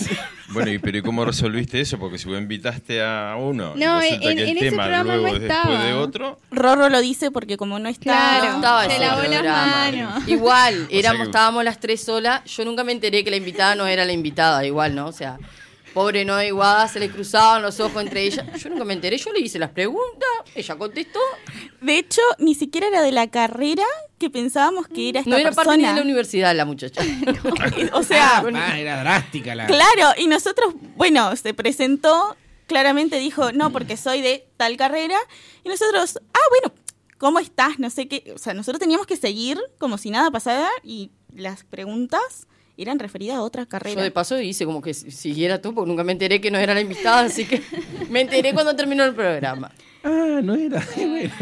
Bueno, 0.50 0.72
y, 0.72 0.78
pero 0.78 1.00
¿y 1.00 1.02
cómo 1.02 1.26
resolviste 1.26 1.82
eso? 1.82 1.98
Porque 1.98 2.20
si 2.20 2.30
vos 2.30 2.38
invitaste 2.38 3.02
a 3.04 3.36
uno 3.38 3.74
y 3.76 3.80
No, 3.80 4.00
resulta 4.00 4.30
en- 4.32 4.38
que 4.38 4.44
el 4.44 4.50
en 4.50 4.58
ese 4.58 4.70
tema 4.70 4.84
programa 4.84 5.04
luego 5.16 5.28
no 5.28 5.34
es 5.36 5.42
después 5.42 5.60
estaba. 5.66 5.84
de 5.86 5.94
otro, 5.94 6.40
Rorro 6.52 6.90
lo 6.90 7.02
dice 7.02 7.32
porque 7.32 7.58
como 7.58 7.80
no 7.80 7.90
está... 7.90 8.04
Claro. 8.04 8.50
No 8.52 8.56
estaba 8.58 8.84
se 8.86 8.92
ese 8.92 9.00
lavó 9.00 9.22
las 9.24 9.30
programa. 9.32 9.68
manos. 9.92 10.28
Igual, 10.28 10.88
éramos, 10.92 11.22
que- 11.24 11.26
estábamos 11.26 11.64
las 11.66 11.80
tres 11.80 12.04
solas. 12.04 12.44
Yo 12.46 12.64
nunca 12.64 12.84
me 12.84 12.92
enteré 12.92 13.24
que 13.24 13.32
la 13.32 13.38
invitada 13.38 13.74
no 13.76 13.88
era 13.88 14.06
la 14.06 14.14
invitada, 14.14 14.64
igual, 14.66 14.94
¿no? 14.96 15.08
O 15.08 15.12
sea, 15.12 15.40
pobre 15.96 16.24
no 16.26 16.42
igual, 16.42 16.88
se 16.90 17.00
le 17.00 17.10
cruzaban 17.10 17.64
los 17.64 17.80
ojos 17.80 18.04
entre 18.04 18.22
ellas. 18.22 18.46
Yo 18.62 18.70
nunca 18.70 18.86
me 18.86 18.94
enteré, 18.94 19.18
yo 19.18 19.34
le 19.34 19.40
hice 19.40 19.58
las 19.58 19.72
preguntas, 19.72 20.30
ella 20.54 20.76
contestó. 20.76 21.20
De 21.82 21.98
hecho, 21.98 22.22
ni 22.38 22.54
siquiera 22.54 22.88
era 22.88 23.02
de 23.02 23.12
la 23.12 23.28
carrera 23.28 23.84
que 24.18 24.30
pensábamos 24.30 24.88
que 24.88 25.10
era 25.10 25.20
esta 25.20 25.30
No 25.30 25.38
era 25.38 25.52
parte 25.52 25.72
ni 25.72 25.76
persona. 25.84 25.90
de 25.90 25.96
la 25.98 26.02
universidad 26.04 26.56
la 26.56 26.66
muchacha. 26.66 27.02
o 27.94 28.04
sea, 28.04 28.44
Ah, 28.54 28.80
era 28.80 29.00
drástica 29.02 29.56
la. 29.56 29.68
claro, 29.68 30.14
y 30.18 30.28
nosotros, 30.28 30.74
bueno, 30.96 31.36
se 31.36 31.54
presentó, 31.54 32.36
claramente 32.68 33.20
dijo, 33.20 33.52
no, 33.52 33.72
porque 33.72 33.98
soy 33.98 34.22
de 34.22 34.48
tal 34.58 34.78
carrera, 34.78 35.18
y 35.64 35.70
nosotros, 35.70 36.20
ah, 36.34 36.40
bueno, 36.50 36.74
¿cómo 37.18 37.40
estás? 37.40 37.78
No 37.80 37.90
sé 37.90 38.08
qué, 38.08 38.32
o 38.34 38.38
sea, 38.38 38.54
nosotros 38.54 38.80
teníamos 38.80 39.06
que 39.06 39.18
seguir 39.18 39.60
como 39.80 39.98
si 39.98 40.10
nada 40.12 40.32
pasara, 40.32 40.70
y 40.84 41.12
las 41.34 41.64
preguntas 41.66 42.48
eran 42.78 43.00
referidas 43.00 43.38
a 43.38 43.42
otras 43.42 43.66
Yo 43.66 43.70
carreras. 43.70 44.04
de 44.04 44.12
paso 44.12 44.40
hice 44.42 44.66
como 44.66 44.82
que 44.82 44.94
si- 44.94 45.12
siguiera 45.12 45.62
tú, 45.62 45.74
porque 45.74 45.88
nunca 45.90 46.04
me 46.04 46.12
enteré 46.14 46.40
que 46.42 46.52
no 46.52 46.58
era 46.58 46.74
la 46.74 46.82
invitada, 46.82 47.22
así 47.22 47.46
que 47.46 47.62
me 48.10 48.22
enteré 48.22 48.54
cuando 48.54 48.76
terminó 48.76 49.04
el 49.04 49.14
programa. 49.14 49.72
Ah, 50.04 50.40
no 50.44 50.56
era. 50.56 50.86
Bueno, 50.96 51.34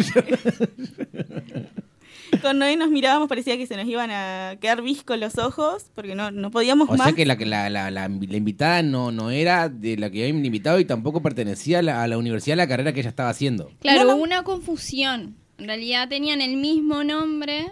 Con 2.41 2.57
Noé 2.59 2.75
nos 2.77 2.89
mirábamos, 2.89 3.27
parecía 3.29 3.57
que 3.57 3.67
se 3.67 3.75
nos 3.77 3.85
iban 3.87 4.09
a 4.11 4.55
quedar 4.59 4.81
viscos 4.81 5.17
los 5.19 5.37
ojos, 5.37 5.85
porque 5.93 6.15
no, 6.15 6.31
no 6.31 6.51
podíamos 6.51 6.89
O 6.89 6.93
más. 6.95 7.05
sea 7.07 7.15
que 7.15 7.25
la, 7.25 7.35
la, 7.35 7.69
la, 7.69 7.91
la, 7.91 8.07
la 8.09 8.37
invitada 8.37 8.81
no, 8.81 9.11
no 9.11 9.29
era 9.31 9.69
de 9.69 9.97
la 9.97 10.09
que 10.09 10.23
habían 10.23 10.43
invitado 10.45 10.79
y 10.79 10.85
tampoco 10.85 11.21
pertenecía 11.21 11.79
a 11.79 11.81
la, 11.81 12.03
a 12.03 12.07
la 12.07 12.17
universidad, 12.17 12.53
a 12.53 12.63
la 12.63 12.67
carrera 12.67 12.93
que 12.93 13.01
ella 13.01 13.09
estaba 13.09 13.29
haciendo. 13.29 13.71
Claro, 13.81 14.05
No, 14.05 14.15
una 14.15 14.43
confusión. 14.43 15.35
En 15.57 15.67
realidad 15.67 16.09
tenían 16.09 16.41
el 16.41 16.57
mismo 16.57 17.03
nombre 17.03 17.71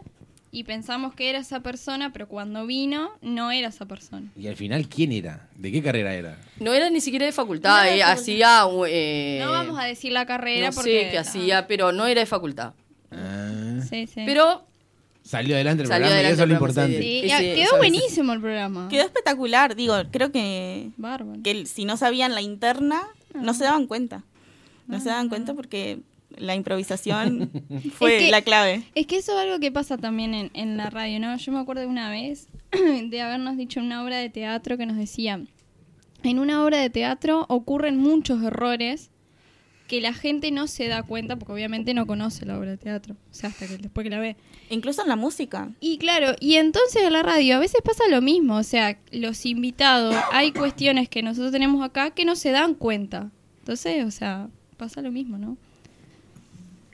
y 0.54 0.66
pensamos 0.66 1.16
que 1.16 1.30
era 1.30 1.40
esa 1.40 1.62
persona, 1.62 2.12
pero 2.14 2.28
cuando 2.28 2.66
vino 2.68 3.12
no 3.22 3.52
era 3.52 3.70
esa 3.70 3.86
persona. 3.86 4.30
Y 4.38 4.48
al 4.48 4.56
final, 4.58 4.88
¿quién 4.90 5.12
era? 5.14 5.48
¿De 5.56 5.72
qué 5.72 5.82
carrera 5.82 6.14
era? 6.14 6.38
No 6.60 6.74
era 6.74 6.90
ni 6.90 7.00
siquiera 7.02 7.26
de 7.26 7.32
facultad, 7.32 7.70
No 7.84 7.84
eh, 7.90 8.00
facultad. 8.02 8.12
hacía... 8.12 8.64
eh, 8.88 9.40
no 9.44 9.52
vamos 9.52 9.80
a 9.80 9.86
decir 9.86 10.12
la 10.12 10.26
carrera 10.26 10.68
no 10.70 10.74
porque... 10.76 11.04
sé 11.06 11.10
qué 11.12 11.18
hacía, 11.18 11.68
pero 11.68 11.92
no 11.94 12.06
era 12.06 12.20
de 12.22 12.28
facultad. 12.28 12.74
Ah, 13.12 13.80
Sí, 13.90 14.08
sí. 14.08 14.22
Pero 14.26 14.66
salió 15.24 15.56
adelante 15.56 15.84
el 15.84 15.88
Salió 15.90 16.08
programa 16.08 16.22
y 16.22 16.26
adelante 16.26 16.34
eso 16.34 16.44
es 16.44 16.50
lo 16.50 16.54
importante. 16.56 17.02
Sí, 17.02 17.56
quedó 17.62 17.78
buenísimo 17.78 18.34
el 18.34 18.42
programa. 18.42 18.88
Quedó 18.90 19.04
espectacular, 19.04 19.76
digo, 19.76 19.96
creo 20.12 20.32
que, 20.32 20.90
Bárbaro. 20.98 21.42
que 21.44 21.66
si 21.66 21.86
no 21.86 21.98
sabían 21.98 22.34
la 22.34 22.42
interna, 22.42 23.02
no 23.34 23.54
se 23.54 23.64
daban 23.66 23.88
cuenta. 23.88 24.24
No 24.88 25.00
se 25.00 25.10
Ah. 25.10 25.14
daban 25.14 25.30
cuenta 25.30 25.54
porque 25.54 26.00
la 26.38 26.56
improvisación 26.56 27.52
fue 27.94 28.18
Es 28.18 28.24
que- 28.24 28.32
la 28.32 28.42
clave. 28.42 28.84
Es 28.96 29.06
que 29.08 29.18
eso 29.18 29.34
es 29.34 29.40
algo 29.46 29.60
que 29.60 29.72
pasa 29.72 29.98
también 29.98 30.34
en, 30.34 30.50
en 30.54 30.78
la 30.78 30.90
radio, 30.90 31.20
¿no? 31.20 31.36
Yo 31.38 31.52
me 31.52 31.60
acuerdo 31.60 31.82
de 31.82 31.88
una 31.88 32.10
vez 32.10 32.48
de 32.72 33.22
habernos 33.22 33.58
dicho 33.58 33.80
en 33.80 33.88
una 33.88 34.04
obra 34.04 34.18
de 34.18 34.30
teatro 34.30 34.78
que 34.78 34.86
nos 34.86 34.98
decía, 34.98 35.42
en 36.24 36.40
una 36.40 36.64
obra 36.64 36.78
de 36.80 36.90
teatro 36.90 37.46
ocurren 37.50 37.98
muchos 37.98 38.42
errores 38.44 39.10
que 39.92 40.00
la 40.00 40.14
gente 40.14 40.52
no 40.52 40.68
se 40.68 40.88
da 40.88 41.04
cuenta 41.04 41.36
porque 41.36 41.52
obviamente 41.52 41.94
no 41.94 42.08
conoce 42.08 42.46
la 42.46 42.58
obra 42.58 42.72
de 42.72 42.78
teatro, 42.78 43.16
o 43.30 43.34
sea, 43.34 43.50
hasta 43.50 43.68
que 43.68 43.78
después 43.78 44.06
que 44.06 44.10
la 44.10 44.20
ve. 44.22 44.38
Incluso 44.70 45.02
en 45.02 45.10
la 45.10 45.18
música. 45.18 45.70
Y 45.82 45.98
claro, 45.98 46.34
y 46.40 46.56
entonces 46.56 47.04
en 47.04 47.12
la 47.12 47.24
radio 47.24 47.58
a 47.58 47.60
veces 47.60 47.82
pasa 47.84 48.06
lo 48.10 48.22
mismo, 48.22 48.56
o 48.56 48.64
sea, 48.64 48.98
los 49.12 49.46
invitados, 49.46 50.16
hay 50.32 50.54
cuestiones 50.54 51.10
que 51.10 51.22
nosotros 51.22 51.52
tenemos 51.52 51.84
acá 51.84 52.12
que 52.12 52.24
no 52.24 52.38
se 52.38 52.52
dan 52.52 52.74
cuenta. 52.74 53.32
Entonces, 53.60 54.06
o 54.06 54.12
sea, 54.12 54.48
pasa 54.78 55.02
lo 55.02 55.12
mismo, 55.12 55.38
¿no? 55.38 55.58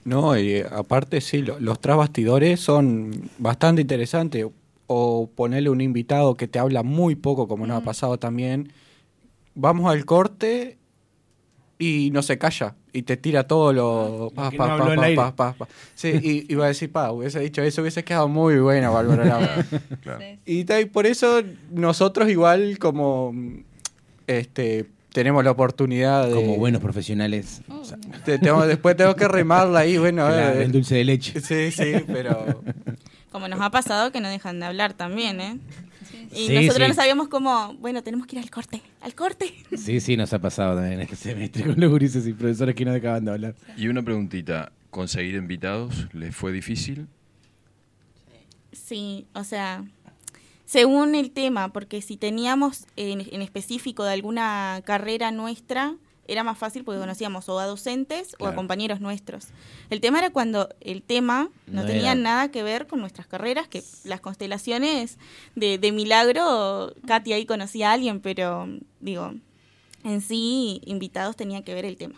No, 0.04 0.36
y 0.36 0.54
eh, 0.54 0.66
aparte 0.68 1.20
sí, 1.20 1.42
lo- 1.42 1.60
los 1.60 1.80
tras 1.80 1.96
bastidores 1.98 2.58
son 2.58 3.30
bastante 3.38 3.80
interesantes. 3.82 4.44
O 4.90 5.28
ponerle 5.32 5.68
un 5.70 5.82
invitado 5.82 6.34
que 6.34 6.48
te 6.48 6.58
habla 6.58 6.82
muy 6.82 7.14
poco, 7.14 7.46
como 7.46 7.66
nos 7.66 7.80
ha 7.80 7.84
pasado 7.84 8.18
también. 8.18 8.72
Vamos 9.54 9.88
al 9.92 10.06
corte 10.06 10.77
y 11.78 12.10
no 12.12 12.22
se 12.22 12.38
calla. 12.38 12.74
Y 12.92 13.02
te 13.02 13.16
tira 13.16 13.46
todo 13.46 13.72
lo... 13.72 14.32
pa, 14.34 14.50
que 14.50 14.56
pa, 14.56 14.76
no 14.76 14.84
pa, 14.86 14.94
pa, 14.96 15.14
pa, 15.14 15.32
pa, 15.36 15.52
pa. 15.54 15.68
Sí, 15.94 16.08
y 16.22 16.52
iba 16.52 16.64
a 16.64 16.68
decir, 16.68 16.90
pa, 16.90 17.12
hubiese 17.12 17.38
dicho 17.40 17.62
eso, 17.62 17.82
hubiese 17.82 18.02
quedado 18.02 18.28
muy 18.28 18.58
buena 18.58 18.88
el 19.00 19.06
programa. 19.06 19.48
Claro. 20.02 20.20
Y 20.44 20.70
y 20.72 20.84
por 20.86 21.06
eso 21.06 21.42
nosotros 21.70 22.28
igual 22.28 22.78
como 22.78 23.32
este 24.26 24.86
tenemos 25.12 25.42
la 25.42 25.50
oportunidad 25.52 26.28
de... 26.28 26.34
Como 26.34 26.56
buenos 26.56 26.80
profesionales. 26.82 27.62
Oh, 27.68 27.82
te- 28.24 28.38
tengo- 28.38 28.66
después 28.66 28.94
tengo 28.96 29.16
que 29.16 29.26
remarla 29.26 29.80
ahí, 29.80 29.96
bueno, 29.98 30.26
Claro, 30.26 30.60
eh, 30.60 30.64
el 30.64 30.70
dulce 30.72 30.96
de 30.96 31.04
leche. 31.04 31.40
Sí, 31.40 31.70
sí, 31.72 31.92
pero... 32.06 32.62
Como 33.32 33.48
nos 33.48 33.60
ha 33.60 33.70
pasado 33.70 34.12
que 34.12 34.20
no 34.20 34.28
dejan 34.28 34.60
de 34.60 34.66
hablar 34.66 34.92
también, 34.94 35.40
¿eh? 35.40 35.58
Y 36.32 36.46
Sí, 36.48 36.54
nosotros 36.54 36.86
sí. 36.86 36.88
no 36.88 36.94
sabíamos 36.94 37.28
cómo, 37.28 37.74
bueno, 37.80 38.02
tenemos 38.02 38.26
que 38.26 38.36
ir 38.36 38.42
al 38.42 38.50
corte, 38.50 38.82
al 39.00 39.14
corte. 39.14 39.54
Sí, 39.76 40.00
sí, 40.00 40.16
nos 40.16 40.32
ha 40.32 40.38
pasado 40.40 40.76
también 40.76 41.00
este 41.00 41.16
semestre 41.16 41.64
con 41.64 41.80
los 41.80 41.90
gurises 41.90 42.26
y 42.26 42.32
profesores 42.32 42.74
que 42.74 42.84
no 42.84 42.92
acaban 42.92 43.24
de 43.24 43.30
hablar. 43.32 43.54
Y 43.76 43.88
una 43.88 44.02
preguntita, 44.02 44.72
¿conseguir 44.90 45.34
invitados 45.36 46.06
les 46.12 46.34
fue 46.34 46.52
difícil? 46.52 47.06
Sí, 48.72 49.26
o 49.34 49.44
sea, 49.44 49.84
según 50.66 51.14
el 51.14 51.30
tema, 51.30 51.72
porque 51.72 52.02
si 52.02 52.16
teníamos 52.16 52.86
en, 52.96 53.26
en 53.32 53.42
específico 53.42 54.04
de 54.04 54.12
alguna 54.12 54.82
carrera 54.84 55.30
nuestra, 55.30 55.94
era 56.28 56.44
más 56.44 56.56
fácil 56.58 56.84
porque 56.84 57.00
conocíamos 57.00 57.48
o 57.48 57.58
a 57.58 57.66
docentes 57.66 58.36
o 58.38 58.46
a 58.46 58.54
compañeros 58.54 59.00
nuestros. 59.00 59.48
El 59.90 60.00
tema 60.00 60.18
era 60.20 60.30
cuando 60.30 60.68
el 60.80 61.02
tema 61.02 61.48
no, 61.66 61.80
No 61.82 61.86
tenía 61.86 62.12
era- 62.12 62.14
nada 62.20 62.50
que 62.50 62.62
ver 62.62 62.86
con 62.86 63.00
nuestras 63.00 63.26
carreras, 63.26 63.66
que 63.66 63.82
las 64.04 64.20
constelaciones 64.20 65.18
de, 65.56 65.78
de 65.78 65.90
milagro, 65.92 66.94
Katy 67.06 67.32
ahí 67.32 67.46
conocía 67.46 67.90
a 67.90 67.94
alguien, 67.94 68.20
pero 68.20 68.68
digo, 69.00 69.34
en 70.04 70.20
sí, 70.20 70.80
invitados 70.84 71.34
tenía 71.36 71.64
que 71.64 71.74
ver 71.74 71.84
el 71.84 71.96
tema. 71.96 72.14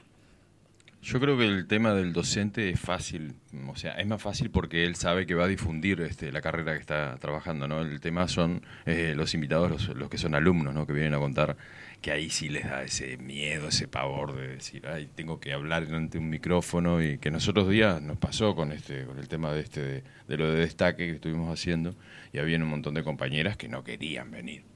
Yo 1.03 1.19
creo 1.19 1.39
que 1.39 1.47
el 1.47 1.67
tema 1.67 1.95
del 1.95 2.13
docente 2.13 2.69
es 2.69 2.79
fácil, 2.79 3.33
o 3.69 3.75
sea, 3.75 3.93
es 3.93 4.07
más 4.07 4.21
fácil 4.21 4.51
porque 4.51 4.85
él 4.85 4.97
sabe 4.97 5.25
que 5.25 5.35
va 5.35 5.45
a 5.45 5.49
difundir 5.49 5.99
este, 6.03 6.31
la 6.31 6.43
carrera 6.43 6.75
que 6.75 6.81
está 6.81 7.17
trabajando, 7.19 7.67
¿no? 7.67 7.81
El 7.81 8.01
tema 8.01 8.29
son 8.29 8.67
eh, 8.85 9.15
los 9.17 9.33
invitados, 9.33 9.71
los, 9.71 9.89
los 9.97 10.11
que 10.11 10.19
son 10.19 10.35
alumnos, 10.35 10.75
¿no? 10.75 10.87
Que 10.87 10.93
vienen 10.93 11.15
a 11.15 11.19
contar 11.19 11.57
que 12.01 12.13
ahí 12.13 12.31
sí 12.31 12.49
les 12.49 12.65
da 12.65 12.83
ese 12.83 13.17
miedo, 13.19 13.69
ese 13.69 13.89
pavor 13.89 14.35
de 14.35 14.49
decir, 14.49 14.87
ay, 14.87 15.09
tengo 15.15 15.39
que 15.41 15.53
hablar 15.53 15.87
ante 15.93 16.19
un 16.19 16.31
micrófono 16.31 17.03
y 17.03 17.19
que 17.19 17.31
nosotros 17.31 17.69
días 17.69 18.01
nos 18.01 18.19
pasó 18.19 18.55
con 18.55 18.73
este, 18.73 19.05
con 19.05 19.19
el 19.19 19.29
tema 19.29 19.53
de 19.53 19.61
este, 19.61 19.83
de, 19.83 20.05
de 20.29 20.37
lo 20.37 20.51
de 20.51 20.61
destaque 20.61 21.07
que 21.07 21.13
estuvimos 21.13 21.53
haciendo 21.53 21.95
y 22.33 22.39
había 22.39 22.57
un 22.57 22.69
montón 22.69 22.95
de 22.95 23.03
compañeras 23.03 23.57
que 23.57 23.69
no 23.69 23.85
querían 23.85 24.31
venir. 24.31 24.70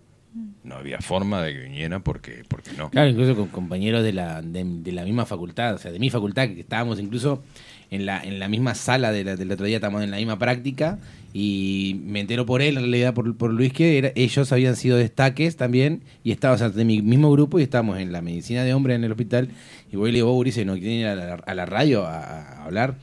No 0.65 0.77
había 0.77 0.99
forma 1.01 1.43
de 1.43 1.53
que 1.53 1.61
vinieran 1.61 2.03
porque, 2.03 2.43
porque 2.49 2.71
no. 2.77 2.91
Claro, 2.91 3.09
incluso 3.09 3.37
con 3.37 3.49
compañeros 3.49 4.03
de 4.03 4.13
la, 4.13 4.43
de, 4.43 4.93
la 4.93 5.05
misma 5.05 5.27
facultad, 5.27 5.75
o 5.75 5.79
sea, 5.79 5.93
de 5.93 5.99
mi 5.99 6.11
facultad, 6.11 6.49
que 6.49 6.61
estábamos 6.61 6.99
incluso 6.99 7.45
en 7.91 8.07
la, 8.07 8.21
en 8.23 8.41
la 8.41 8.49
misma 8.49 8.75
sala 8.75 9.13
de 9.13 9.23
la- 9.25 9.37
del 9.37 9.53
otro 9.53 9.67
día, 9.67 9.77
estábamos 9.77 10.03
en 10.03 10.11
la 10.11 10.17
misma 10.17 10.39
práctica, 10.39 10.99
y 11.33 12.01
me 12.05 12.21
entero 12.21 12.47
por 12.47 12.63
él, 12.63 12.77
en 12.77 12.83
realidad 12.83 13.15
por, 13.15 13.37
por 13.37 13.53
Luis, 13.53 13.73
que 13.73 13.99
era- 13.99 14.13
ellos 14.17 14.51
habían 14.51 14.75
sido 14.75 14.97
destaques 14.97 15.57
también, 15.57 16.03
y 16.25 16.33
estábamos 16.33 16.63
o 16.63 16.71
de 16.71 16.85
mi 16.85 17.01
mismo 17.03 17.31
grupo, 17.31 17.61
y 17.61 17.63
estábamos 17.63 17.99
en 17.99 18.11
la 18.11 18.21
medicina 18.21 18.65
de 18.65 18.75
hombre 18.75 18.95
en 18.95 19.05
el 19.05 19.13
hospital, 19.13 19.51
y 19.93 19.97
voy 19.97 20.09
y 20.09 20.13
le 20.13 20.19
digo, 20.19 20.37
Ulises, 20.37 20.67
¿no 20.67 20.75
quieren 20.75 20.99
ir 20.99 21.07
a 21.07 21.55
la, 21.55 21.67
radio 21.67 22.05
a, 22.07 22.65
hablar? 22.65 22.97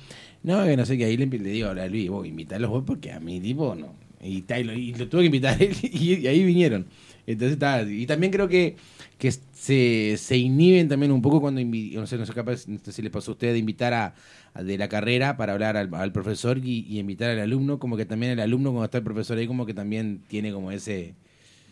No, 0.43 0.65
que 0.65 0.75
no 0.75 0.85
sé 0.85 0.97
qué, 0.97 1.05
ahí 1.05 1.15
le, 1.15 1.27
le 1.27 1.49
digo 1.49 1.69
a 1.69 1.87
Luis, 1.87 2.09
invitarlos 2.25 2.71
vos, 2.71 2.83
porque 2.85 3.11
a 3.13 3.19
mi 3.19 3.39
tipo 3.39 3.75
no. 3.75 3.93
Y, 4.23 4.43
lo, 4.63 4.73
y 4.73 4.93
lo 4.93 5.07
tuve 5.07 5.21
que 5.21 5.25
invitar 5.27 5.61
él, 5.61 5.75
y 5.81 6.27
ahí 6.27 6.43
vinieron. 6.43 6.85
Entonces 7.27 7.53
está, 7.53 7.83
y 7.83 8.05
también 8.05 8.31
creo 8.31 8.47
que, 8.47 8.75
que 9.17 9.31
se, 9.31 10.15
se 10.17 10.37
inhiben 10.37 10.89
también 10.89 11.11
un 11.11 11.21
poco 11.21 11.39
cuando, 11.41 11.61
no 11.63 12.07
sé, 12.07 12.17
no 12.17 12.25
sé, 12.25 12.33
capaz, 12.33 12.67
no 12.67 12.79
sé 12.83 12.91
si 12.91 13.01
le 13.01 13.09
pasó 13.09 13.31
a 13.31 13.33
usted 13.33 13.53
de 13.53 13.59
invitar 13.59 13.93
a, 13.93 14.15
a 14.53 14.63
de 14.63 14.77
la 14.77 14.89
carrera 14.89 15.37
para 15.37 15.53
hablar 15.53 15.77
al, 15.77 15.93
al 15.93 16.11
profesor 16.11 16.57
y, 16.57 16.85
y 16.89 16.99
invitar 16.99 17.29
al 17.31 17.39
alumno, 17.39 17.79
como 17.79 17.97
que 17.97 18.05
también 18.05 18.33
el 18.33 18.39
alumno 18.39 18.71
cuando 18.71 18.85
está 18.85 18.97
el 18.97 19.03
profesor 19.03 19.37
ahí 19.37 19.47
como 19.47 19.65
que 19.65 19.73
también 19.73 20.23
tiene 20.27 20.51
como 20.51 20.71
ese... 20.71 21.15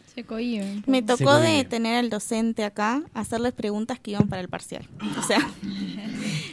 Se 0.05 0.25
cohibe. 0.25 0.83
Me 0.85 1.03
Se 1.03 1.03
tocó 1.03 1.39
de 1.39 1.63
convive. 1.63 1.65
tener 1.65 1.95
al 1.95 2.09
docente 2.09 2.63
acá, 2.63 3.03
hacerles 3.13 3.53
preguntas 3.53 3.99
que 3.99 4.11
iban 4.11 4.27
para 4.27 4.41
el 4.41 4.49
parcial. 4.49 4.89
O 5.15 5.21
sea, 5.21 5.39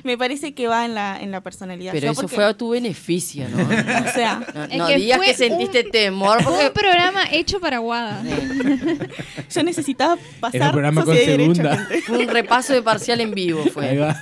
me 0.07 0.17
parece 0.17 0.55
que 0.55 0.67
va 0.69 0.85
en 0.87 0.95
la, 0.95 1.21
en 1.21 1.31
la 1.31 1.43
personalidad. 1.43 1.93
Pero 1.93 2.07
Yo 2.07 2.13
eso 2.13 2.21
porque- 2.23 2.35
fue 2.37 2.45
a 2.45 2.55
tu 2.55 2.71
beneficio, 2.71 3.47
¿no? 3.49 3.59
O 4.09 4.13
sea, 4.15 4.41
No, 4.55 4.67
no 4.79 4.87
que 4.87 4.97
digas 4.97 5.21
que 5.21 5.35
sentiste 5.35 5.85
un- 5.85 5.91
temor 5.91 6.39
Un 6.39 6.45
porque 6.45 6.71
programa 6.71 7.25
hecho 7.31 7.61
para 7.61 7.79
Guada. 7.79 8.23
yo 9.51 9.63
necesitaba 9.63 10.17
pasar 10.41 10.57
Era 10.57 10.67
un 10.67 10.73
programa 10.73 11.05
con 11.05 11.15
segunda. 11.17 11.89
fue 12.07 12.19
un 12.19 12.29
repaso 12.29 12.73
de 12.73 12.83
parcial 12.83 13.21
en 13.21 13.33
vivo. 13.35 13.63
Ahí 13.65 13.71
Fue. 13.71 13.99
va. 13.99 14.19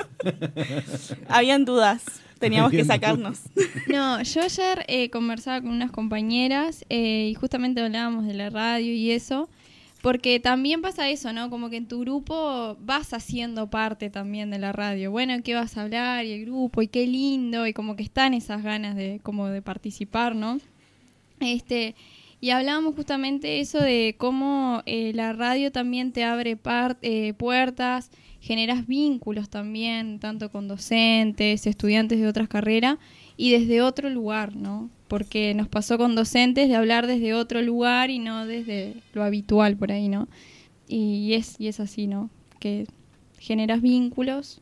Habían 1.28 1.64
dudas, 1.64 2.02
teníamos 2.38 2.70
que 2.70 2.84
sacarnos. 2.84 3.40
No, 3.86 4.22
yo 4.22 4.42
ayer 4.42 4.84
eh, 4.88 5.10
conversaba 5.10 5.60
con 5.60 5.70
unas 5.70 5.90
compañeras 5.90 6.84
eh, 6.88 7.28
y 7.30 7.34
justamente 7.34 7.80
hablábamos 7.80 8.26
de 8.26 8.34
la 8.34 8.50
radio 8.50 8.92
y 8.92 9.10
eso, 9.12 9.48
porque 10.04 10.38
también 10.38 10.82
pasa 10.82 11.08
eso, 11.08 11.32
¿no? 11.32 11.48
Como 11.48 11.70
que 11.70 11.78
en 11.78 11.88
tu 11.88 12.00
grupo 12.00 12.76
vas 12.78 13.14
haciendo 13.14 13.70
parte 13.70 14.10
también 14.10 14.50
de 14.50 14.58
la 14.58 14.70
radio. 14.70 15.10
Bueno, 15.10 15.32
¿qué 15.42 15.54
vas 15.54 15.78
a 15.78 15.82
hablar? 15.82 16.26
Y 16.26 16.32
el 16.32 16.44
grupo, 16.44 16.82
y 16.82 16.88
qué 16.88 17.06
lindo, 17.06 17.66
y 17.66 17.72
como 17.72 17.96
que 17.96 18.02
están 18.02 18.34
esas 18.34 18.62
ganas 18.62 18.96
de, 18.96 19.20
como 19.22 19.46
de 19.48 19.62
participar, 19.62 20.36
¿no? 20.36 20.60
Este, 21.40 21.94
y 22.38 22.50
hablábamos 22.50 22.94
justamente 22.94 23.60
eso 23.60 23.80
de 23.80 24.14
cómo 24.18 24.82
eh, 24.84 25.12
la 25.14 25.32
radio 25.32 25.72
también 25.72 26.12
te 26.12 26.22
abre 26.22 26.58
eh, 27.00 27.32
puertas, 27.32 28.10
generas 28.42 28.86
vínculos 28.86 29.48
también, 29.48 30.18
tanto 30.18 30.50
con 30.50 30.68
docentes, 30.68 31.66
estudiantes 31.66 32.20
de 32.20 32.28
otras 32.28 32.48
carreras 32.48 32.98
y 33.36 33.52
desde 33.52 33.82
otro 33.82 34.10
lugar, 34.10 34.56
¿no? 34.56 34.90
Porque 35.08 35.54
nos 35.54 35.68
pasó 35.68 35.98
con 35.98 36.14
docentes 36.14 36.68
de 36.68 36.76
hablar 36.76 37.06
desde 37.06 37.34
otro 37.34 37.62
lugar 37.62 38.10
y 38.10 38.18
no 38.18 38.46
desde 38.46 38.94
lo 39.12 39.22
habitual 39.24 39.76
por 39.76 39.92
ahí, 39.92 40.08
¿no? 40.08 40.28
Y 40.88 41.34
es, 41.34 41.56
y 41.60 41.68
es 41.68 41.80
así, 41.80 42.06
¿no? 42.06 42.30
Que 42.60 42.86
generas 43.38 43.82
vínculos, 43.82 44.60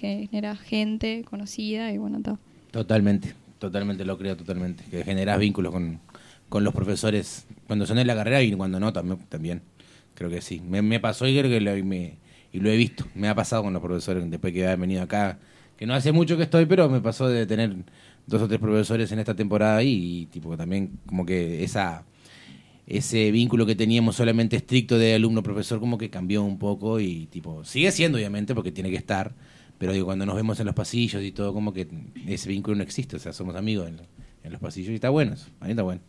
que 0.00 0.28
generas 0.30 0.60
gente 0.60 1.24
conocida 1.28 1.92
y 1.92 1.98
bueno, 1.98 2.20
todo. 2.22 2.38
Totalmente, 2.70 3.34
totalmente 3.58 4.04
lo 4.04 4.16
creo, 4.18 4.36
totalmente. 4.36 4.84
Que 4.90 5.04
generas 5.04 5.38
vínculos 5.38 5.72
con, 5.72 6.00
con 6.48 6.64
los 6.64 6.74
profesores 6.74 7.46
cuando 7.66 7.86
son 7.86 7.98
en 7.98 8.06
la 8.06 8.14
carrera 8.14 8.42
y 8.42 8.52
cuando 8.54 8.80
no 8.80 8.92
también. 8.92 9.18
también. 9.28 9.62
Creo 10.14 10.30
que 10.30 10.40
sí. 10.40 10.60
Me, 10.60 10.82
me 10.82 11.00
pasó 11.00 11.26
y 11.26 11.38
creo 11.38 11.50
que 11.50 11.60
lo, 11.60 11.72
me- 11.84 12.16
y 12.52 12.60
lo 12.60 12.70
he 12.70 12.76
visto. 12.76 13.04
Me 13.14 13.28
ha 13.28 13.34
pasado 13.34 13.62
con 13.64 13.72
los 13.72 13.82
profesores 13.82 14.28
después 14.30 14.52
que 14.52 14.64
he 14.64 14.76
venido 14.76 15.02
acá. 15.02 15.38
Que 15.76 15.86
no 15.86 15.94
hace 15.94 16.12
mucho 16.12 16.36
que 16.36 16.44
estoy, 16.44 16.66
pero 16.66 16.88
me 16.88 17.00
pasó 17.00 17.28
de 17.28 17.46
tener 17.46 17.74
dos 18.26 18.42
o 18.42 18.48
tres 18.48 18.60
profesores 18.60 19.10
en 19.12 19.18
esta 19.18 19.34
temporada 19.34 19.82
y, 19.82 20.26
tipo 20.26 20.56
también 20.56 20.98
como 21.06 21.26
que 21.26 21.64
esa 21.64 22.04
ese 22.86 23.30
vínculo 23.30 23.64
que 23.64 23.76
teníamos 23.76 24.16
solamente 24.16 24.56
estricto 24.56 24.98
de 24.98 25.14
alumno-profesor 25.14 25.78
como 25.80 25.98
que 25.98 26.10
cambió 26.10 26.42
un 26.42 26.58
poco 26.58 27.00
y 27.00 27.26
tipo, 27.26 27.64
sigue 27.64 27.90
siendo 27.92 28.18
obviamente 28.18 28.54
porque 28.54 28.72
tiene 28.72 28.90
que 28.90 28.96
estar, 28.96 29.32
pero 29.78 29.92
digo, 29.92 30.06
cuando 30.06 30.26
nos 30.26 30.34
vemos 30.34 30.58
en 30.60 30.66
los 30.66 30.74
pasillos 30.74 31.22
y 31.22 31.32
todo, 31.32 31.54
como 31.54 31.72
que 31.72 31.88
ese 32.26 32.48
vínculo 32.48 32.76
no 32.76 32.82
existe, 32.82 33.16
o 33.16 33.18
sea, 33.18 33.32
somos 33.32 33.54
amigos 33.54 33.88
en, 33.88 34.00
en 34.42 34.52
los 34.52 34.60
pasillos 34.60 34.90
y 34.90 34.96
está 34.96 35.10
bueno 35.10 35.34
eso, 35.34 35.46
a 35.60 35.66
mí 35.66 35.70
está 35.70 35.82
bueno. 35.82 36.00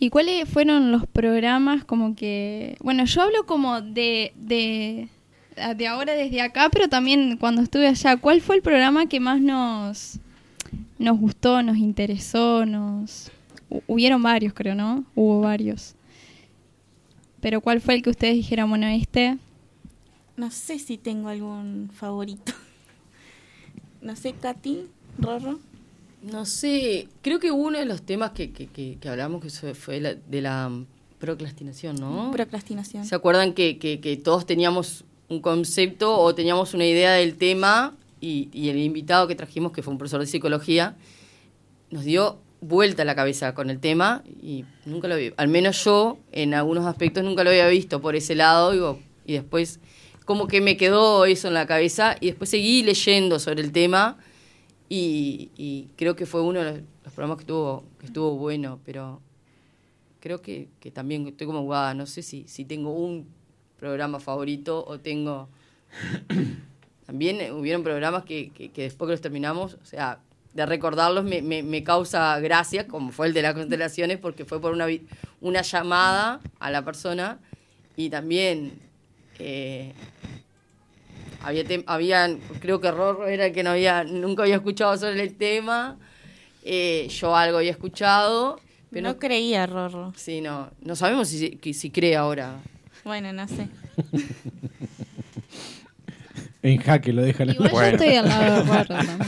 ¿Y 0.00 0.10
cuáles 0.10 0.48
fueron 0.48 0.92
los 0.92 1.06
programas 1.06 1.84
como 1.84 2.14
que... 2.14 2.76
Bueno, 2.80 3.04
yo 3.04 3.22
hablo 3.22 3.46
como 3.46 3.80
de, 3.80 4.32
de, 4.36 5.08
de 5.76 5.86
ahora 5.88 6.12
desde 6.12 6.40
acá, 6.40 6.68
pero 6.70 6.88
también 6.88 7.36
cuando 7.36 7.62
estuve 7.62 7.88
allá. 7.88 8.16
¿Cuál 8.16 8.40
fue 8.40 8.54
el 8.56 8.62
programa 8.62 9.06
que 9.06 9.18
más 9.18 9.40
nos, 9.40 10.20
nos 10.98 11.18
gustó, 11.18 11.62
nos 11.62 11.76
interesó? 11.76 12.64
nos 12.66 13.30
hu- 13.70 13.82
Hubieron 13.86 14.22
varios, 14.22 14.52
creo, 14.54 14.74
¿no? 14.74 15.04
Hubo 15.14 15.40
varios. 15.40 15.94
Pero 17.40 17.60
¿cuál 17.60 17.80
fue 17.80 17.94
el 17.94 18.02
que 18.02 18.10
ustedes 18.10 18.34
dijeron, 18.34 18.68
bueno, 18.68 18.86
este? 18.88 19.38
No 20.36 20.50
sé 20.50 20.78
si 20.78 20.98
tengo 20.98 21.28
algún 21.28 21.90
favorito. 21.94 22.52
No 24.00 24.14
sé, 24.14 24.32
Katy, 24.32 24.86
Rorro. 25.18 25.58
No 26.22 26.46
sé, 26.46 27.08
creo 27.20 27.40
que 27.40 27.50
uno 27.50 27.78
de 27.78 27.84
los 27.84 28.02
temas 28.02 28.30
que, 28.30 28.52
que, 28.52 28.66
que, 28.68 28.96
que 29.00 29.08
hablamos 29.08 29.42
que 29.42 29.50
fue- 29.50 29.74
fue 29.74 30.00
la- 30.00 30.14
de 30.14 30.40
la 30.40 30.70
procrastinación, 31.18 31.96
¿no? 31.96 32.30
Procrastinación. 32.30 33.04
¿Se 33.04 33.14
acuerdan 33.16 33.54
que, 33.54 33.78
que, 33.78 34.00
que 34.00 34.16
todos 34.16 34.46
teníamos 34.46 35.04
un 35.28 35.40
concepto 35.40 36.16
o 36.16 36.32
teníamos 36.34 36.74
una 36.74 36.86
idea 36.86 37.12
del 37.14 37.36
tema 37.36 37.96
y, 38.20 38.68
el 38.68 38.78
invitado 38.78 39.26
que 39.28 39.34
trajimos, 39.34 39.72
que 39.72 39.82
fue 39.82 39.92
un 39.92 39.98
profesor 39.98 40.20
de 40.20 40.26
psicología, 40.26 40.96
nos 41.90 42.04
dio 42.04 42.38
vuelta 42.60 43.04
la 43.04 43.14
cabeza 43.14 43.54
con 43.54 43.70
el 43.70 43.78
tema 43.78 44.24
y 44.42 44.64
nunca 44.84 45.08
lo 45.08 45.14
había, 45.14 45.32
al 45.36 45.48
menos 45.48 45.82
yo 45.84 46.18
en 46.32 46.54
algunos 46.54 46.86
aspectos 46.86 47.22
nunca 47.22 47.44
lo 47.44 47.50
había 47.50 47.68
visto 47.68 48.00
por 48.00 48.16
ese 48.16 48.34
lado 48.34 48.72
digo, 48.72 48.98
y 49.24 49.34
después 49.34 49.78
como 50.24 50.48
que 50.48 50.60
me 50.60 50.76
quedó 50.76 51.24
eso 51.24 51.46
en 51.48 51.54
la 51.54 51.66
cabeza 51.66 52.16
y 52.20 52.26
después 52.26 52.50
seguí 52.50 52.82
leyendo 52.82 53.38
sobre 53.38 53.62
el 53.62 53.70
tema 53.70 54.18
y, 54.88 55.88
creo 55.96 56.16
que 56.16 56.26
fue 56.26 56.42
uno 56.42 56.60
de 56.60 56.72
los, 57.04 57.12
programas 57.14 57.38
que 57.38 57.42
estuvo, 57.42 57.84
que 58.00 58.06
estuvo 58.06 58.36
bueno, 58.36 58.80
pero 58.84 59.20
creo 60.20 60.40
que, 60.40 60.68
que 60.80 60.90
también 60.90 61.26
estoy 61.26 61.46
como 61.46 61.62
jugada, 61.62 61.94
no 61.94 62.06
sé 62.06 62.22
si, 62.22 62.44
si 62.48 62.64
tengo 62.64 62.92
un 62.92 63.26
programa 63.78 64.20
favorito 64.20 64.84
o 64.86 64.98
tengo... 64.98 65.48
También 67.08 67.40
eh, 67.40 67.50
hubieron 67.52 67.82
programas 67.82 68.24
que, 68.24 68.50
que, 68.50 68.70
que 68.70 68.82
después 68.82 69.08
que 69.08 69.12
los 69.12 69.22
terminamos, 69.22 69.78
o 69.82 69.84
sea, 69.86 70.18
de 70.52 70.66
recordarlos 70.66 71.24
me, 71.24 71.40
me, 71.40 71.62
me 71.62 71.82
causa 71.82 72.38
gracia, 72.38 72.86
como 72.86 73.12
fue 73.12 73.28
el 73.28 73.32
de 73.32 73.40
las 73.40 73.54
constelaciones, 73.54 74.18
porque 74.18 74.44
fue 74.44 74.60
por 74.60 74.74
una, 74.74 74.86
una 75.40 75.62
llamada 75.62 76.38
a 76.60 76.70
la 76.70 76.84
persona 76.84 77.38
y 77.96 78.10
también 78.10 78.74
eh, 79.38 79.94
había, 81.42 81.64
tem- 81.64 81.84
habían, 81.86 82.40
creo 82.60 82.78
que 82.78 82.90
Rorro 82.90 83.26
era 83.26 83.46
el 83.46 83.52
que 83.54 83.62
no 83.62 83.70
había, 83.70 84.04
nunca 84.04 84.42
había 84.42 84.56
escuchado 84.56 84.94
sobre 84.98 85.22
el 85.22 85.34
tema, 85.34 85.96
eh, 86.62 87.08
yo 87.08 87.34
algo 87.34 87.56
había 87.56 87.70
escuchado, 87.70 88.60
pero 88.90 89.08
no 89.08 89.18
creía, 89.18 89.66
Rorro. 89.66 90.12
Sí, 90.14 90.42
no, 90.42 90.70
no 90.82 90.94
sabemos 90.94 91.28
si, 91.28 91.58
si, 91.62 91.72
si 91.72 91.90
cree 91.90 92.16
ahora. 92.16 92.56
Bueno, 93.02 93.32
no 93.32 93.48
sé. 93.48 93.66
En 96.62 96.78
jaque 96.78 97.12
lo 97.12 97.22
dejan. 97.22 97.50
Igual 97.50 97.70
Bueno. 97.70 97.98
yo 97.98 98.04
estoy 98.04 98.14
al 98.16 98.28
lado 98.28 98.64
de 98.64 98.84
también. 98.84 99.18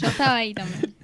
Yo 0.00 0.06
estaba 0.08 0.36
ahí 0.36 0.54
también. 0.54 0.94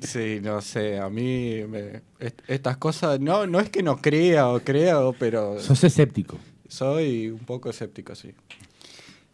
Sí, 0.00 0.40
no 0.42 0.60
sé, 0.60 0.98
a 0.98 1.08
mí 1.08 1.62
me- 1.68 2.02
est- 2.18 2.40
estas 2.48 2.76
cosas, 2.76 3.20
no, 3.20 3.46
no 3.46 3.60
es 3.60 3.70
que 3.70 3.82
no 3.84 3.96
crea 3.98 4.48
o 4.48 4.58
crea, 4.60 4.98
o- 5.00 5.12
pero 5.12 5.60
Sos 5.60 5.84
escéptico. 5.84 6.38
soy 6.68 7.28
un 7.28 7.38
poco 7.38 7.70
escéptico, 7.70 8.14
sí. 8.16 8.34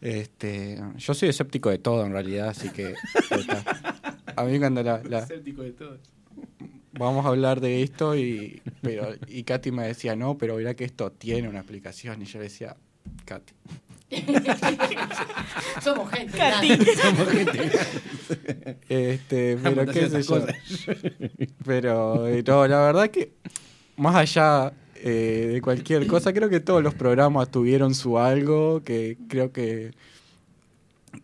Este, 0.01 0.79
yo 0.97 1.13
soy 1.13 1.29
escéptico 1.29 1.69
de 1.69 1.77
todo 1.79 2.05
en 2.05 2.11
realidad, 2.13 2.49
así 2.49 2.69
que 2.69 2.93
está. 3.31 3.63
a 4.35 4.43
mí 4.45 4.59
cuando 4.59 4.81
la, 4.83 5.01
la- 5.03 5.25
de 5.25 5.71
todo. 5.77 5.97
vamos 6.93 7.25
a 7.25 7.29
hablar 7.29 7.59
de 7.61 7.81
esto 7.83 8.15
y 8.15 8.61
pero 8.81 9.09
y 9.27 9.43
Katy 9.43 9.71
me 9.71 9.87
decía 9.87 10.15
no, 10.15 10.37
pero 10.37 10.55
verá 10.55 10.73
que 10.75 10.85
esto 10.85 11.11
tiene 11.11 11.49
una 11.49 11.59
aplicación 11.61 12.21
y 12.21 12.25
yo 12.25 12.37
le 12.39 12.45
decía 12.45 12.77
Katy. 13.25 13.53
Somos 15.83 16.09
gente. 16.11 16.37
Katy. 16.37 16.67
grande. 16.75 17.71
Este, 18.89 19.57
pero 19.61 19.85
qué 19.85 20.09
sé 20.09 20.23
yo. 20.23 20.45
Pero 21.65 22.27
eh, 22.27 22.43
no, 22.45 22.67
la 22.67 22.79
verdad 22.81 23.09
que 23.09 23.33
más 23.97 24.15
allá 24.15 24.73
eh, 24.95 25.51
de 25.53 25.61
cualquier 25.61 26.07
cosa, 26.07 26.33
creo 26.33 26.49
que 26.49 26.59
todos 26.59 26.81
los 26.81 26.95
programas 26.95 27.51
tuvieron 27.51 27.93
su 27.93 28.17
algo, 28.17 28.81
que 28.83 29.17
creo 29.27 29.51
que 29.51 29.91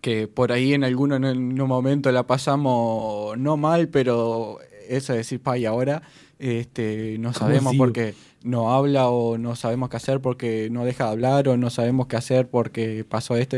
que 0.02 0.28
por 0.28 0.52
ahí 0.52 0.74
en 0.74 0.84
alguno 0.84 1.15
en 1.15 1.62
un 1.62 1.67
momento 1.67 2.12
la 2.12 2.24
pasamos 2.24 3.38
no 3.38 3.58
mal, 3.58 3.88
pero 3.88 4.60
eso 4.88 5.13
de 5.13 5.19
decir, 5.19 5.39
pa, 5.39 5.58
y 5.58 5.65
ahora 5.65 6.02
este, 6.39 7.17
no 7.19 7.32
¿Cómo 7.32 7.39
sabemos 7.39 7.71
sigo? 7.71 7.86
porque 7.86 8.13
no 8.45 8.73
habla 8.73 9.10
o 9.10 9.38
no 9.38 9.55
sabemos 9.55 9.89
qué 9.89 9.97
hacer 9.97 10.21
porque 10.21 10.69
no 10.71 10.86
deja 10.86 11.05
de 11.05 11.10
hablar 11.12 11.47
o 11.49 11.58
no 11.58 11.69
sabemos 11.69 12.08
qué 12.08 12.15
hacer 12.15 12.47
porque 12.47 13.03
pasó 13.08 13.36
esto. 13.36 13.58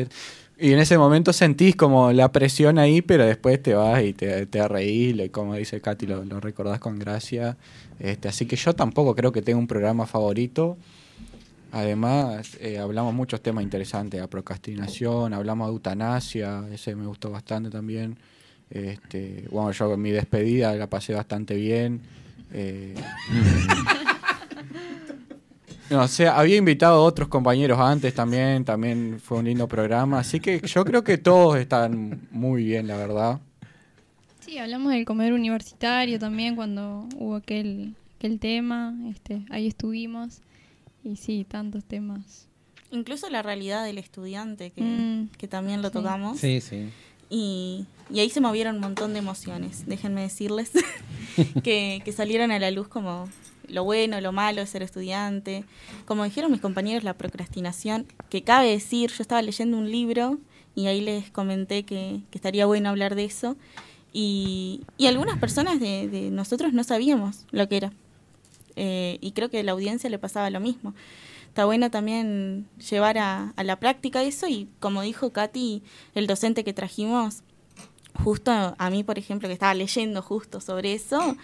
Y 0.60 0.74
en 0.74 0.80
ese 0.80 0.98
momento 0.98 1.34
sentís 1.34 1.76
como 1.76 2.12
la 2.14 2.32
presión 2.32 2.80
ahí, 2.80 3.04
pero 3.04 3.26
después 3.26 3.62
te 3.62 3.76
vas 3.76 4.02
y 4.02 4.14
te, 4.14 4.48
te 4.48 4.68
reís, 4.68 5.30
como 5.30 5.54
dice 5.54 5.82
Katy, 5.82 6.08
lo, 6.08 6.26
lo 6.26 6.40
recordás 6.40 6.80
con 6.80 6.98
gracia. 6.98 7.58
Este, 8.00 8.28
así 8.28 8.46
que 8.46 8.56
yo 8.56 8.74
tampoco 8.74 9.14
creo 9.14 9.32
que 9.32 9.44
tenga 9.44 9.60
un 9.60 9.68
programa 9.68 10.08
favorito. 10.08 10.78
Además, 11.72 12.58
eh, 12.62 12.80
hablamos 12.80 13.14
muchos 13.14 13.42
temas 13.42 13.64
interesantes, 13.64 14.20
la 14.20 14.28
procrastinación, 14.28 15.34
hablamos 15.34 15.68
de 15.68 15.74
eutanasia, 15.74 16.64
ese 16.72 16.96
me 16.96 17.06
gustó 17.06 17.30
bastante 17.30 17.70
también. 17.70 18.18
Este, 18.70 19.46
bueno, 19.52 19.72
yo 19.72 19.96
mi 19.98 20.12
despedida 20.12 20.74
la 20.76 20.88
pasé 20.88 21.14
bastante 21.14 21.56
bien. 21.56 22.02
Eh, 22.54 22.96
no, 25.90 26.02
o 26.04 26.08
sea, 26.08 26.38
había 26.38 26.58
invitado 26.58 26.96
a 26.96 27.04
otros 27.04 27.28
compañeros 27.30 27.80
antes 27.80 28.14
también, 28.14 28.66
también 28.66 29.20
fue 29.24 29.40
un 29.40 29.46
lindo 29.46 29.68
programa, 29.68 30.20
así 30.20 30.40
que 30.40 30.60
yo 30.62 30.84
creo 30.86 31.04
que 31.04 31.18
todos 31.18 31.58
están 31.58 32.28
muy 32.32 32.64
bien, 32.64 32.88
la 32.88 32.98
verdad. 32.98 33.40
Sí, 34.42 34.58
hablamos 34.58 34.94
del 34.94 35.06
comer 35.06 35.34
universitario 35.34 36.20
también 36.20 36.56
cuando 36.56 37.08
hubo 37.18 37.36
aquel, 37.36 37.96
aquel 38.18 38.40
tema. 38.40 38.94
Este, 39.10 39.42
ahí 39.50 39.68
estuvimos. 39.68 40.40
Y 41.04 41.18
sí, 41.18 41.46
tantos 41.48 41.84
temas. 41.84 42.48
Incluso 42.92 43.30
la 43.30 43.42
realidad 43.42 43.84
del 43.84 43.98
estudiante, 43.98 44.72
que, 44.72 44.82
Mm. 44.82 45.30
que 45.38 45.48
también 45.50 45.82
lo 45.82 45.90
Sí. 45.90 45.94
tocamos. 45.94 46.40
Sí, 46.40 46.62
sí. 46.62 46.90
Y, 47.30 47.86
y 48.10 48.20
ahí 48.22 48.30
se 48.30 48.40
movieron 48.40 48.76
un 48.76 48.82
montón 48.82 49.12
de 49.12 49.20
emociones, 49.20 49.84
déjenme 49.86 50.22
decirles, 50.22 50.72
que, 51.64 52.02
que 52.06 52.12
salieron 52.14 52.52
a 52.52 52.60
la 52.60 52.72
luz 52.72 52.88
como 52.88 53.28
lo 53.68 53.84
bueno, 53.84 54.20
lo 54.22 54.32
malo 54.32 54.62
de 54.62 54.68
ser 54.68 54.84
estudiante. 54.84 55.66
Como 56.06 56.24
dijeron 56.24 56.52
mis 56.52 56.62
compañeros, 56.62 57.04
la 57.04 57.14
procrastinación, 57.14 58.08
que 58.30 58.44
cabe 58.44 58.70
decir, 58.70 59.12
yo 59.12 59.22
estaba 59.22 59.42
leyendo 59.42 59.78
un 59.78 59.92
libro 59.92 60.38
y 60.76 60.88
ahí 60.88 61.02
les 61.02 61.32
comenté 61.32 61.84
que, 61.84 62.22
que 62.32 62.38
estaría 62.38 62.66
bueno 62.66 62.90
hablar 62.90 63.16
de 63.16 63.26
eso. 63.26 63.58
Y, 64.14 64.82
y 64.98 65.08
algunas 65.08 65.38
personas 65.38 65.80
de, 65.80 66.08
de 66.08 66.32
nosotros 66.32 66.74
no 66.74 66.84
sabíamos 66.84 67.46
lo 67.52 67.68
que 67.68 67.78
era. 67.78 67.94
Eh, 68.76 69.18
y 69.22 69.32
creo 69.32 69.50
que 69.50 69.60
a 69.60 69.64
la 69.64 69.72
audiencia 69.72 70.10
le 70.10 70.20
pasaba 70.20 70.50
lo 70.50 70.60
mismo. 70.60 70.94
Está 71.50 71.66
bueno 71.66 71.90
también 71.90 72.68
llevar 72.90 73.18
a, 73.18 73.54
a 73.56 73.64
la 73.64 73.80
práctica 73.80 74.22
eso 74.22 74.48
y 74.48 74.70
como 74.80 75.02
dijo 75.02 75.32
Katy, 75.32 75.82
el 76.14 76.28
docente 76.28 76.64
que 76.64 76.74
trajimos, 76.74 77.42
justo 78.24 78.52
a 78.52 78.90
mí, 78.92 79.04
por 79.04 79.18
ejemplo, 79.18 79.48
que 79.48 79.54
estaba 79.54 79.74
leyendo 79.74 80.22
justo 80.22 80.62
sobre 80.62 80.94
eso, 80.94 81.36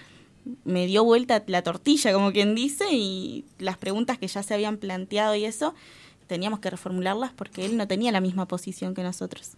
me 0.66 0.86
dio 0.86 1.04
vuelta 1.04 1.44
la 1.48 1.62
tortilla, 1.62 2.14
como 2.14 2.32
quien 2.32 2.56
dice, 2.56 2.86
y 2.92 3.46
las 3.60 3.78
preguntas 3.78 4.18
que 4.18 4.28
ya 4.28 4.44
se 4.44 4.54
habían 4.54 4.78
planteado 4.78 5.36
y 5.36 5.46
eso, 5.46 5.74
teníamos 6.28 6.60
que 6.60 6.70
reformularlas 6.70 7.32
porque 7.32 7.66
él 7.66 7.78
no 7.78 7.88
tenía 7.88 8.12
la 8.12 8.22
misma 8.22 8.48
posición 8.48 8.94
que 8.94 9.04
nosotros. 9.04 9.54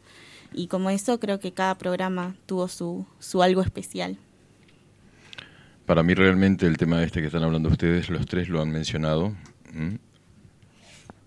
Y 0.53 0.67
como 0.67 0.89
eso, 0.89 1.19
creo 1.19 1.39
que 1.39 1.51
cada 1.51 1.77
programa 1.77 2.35
tuvo 2.45 2.67
su, 2.67 3.05
su 3.19 3.41
algo 3.41 3.61
especial. 3.61 4.17
Para 5.85 6.01
mí 6.01 6.13
realmente 6.13 6.65
el 6.65 6.77
tema 6.77 7.03
este 7.03 7.21
que 7.21 7.27
están 7.27 7.43
hablando 7.43 7.69
ustedes, 7.69 8.09
los 8.09 8.25
tres 8.25 8.49
lo 8.49 8.61
han 8.61 8.71
mencionado. 8.71 9.33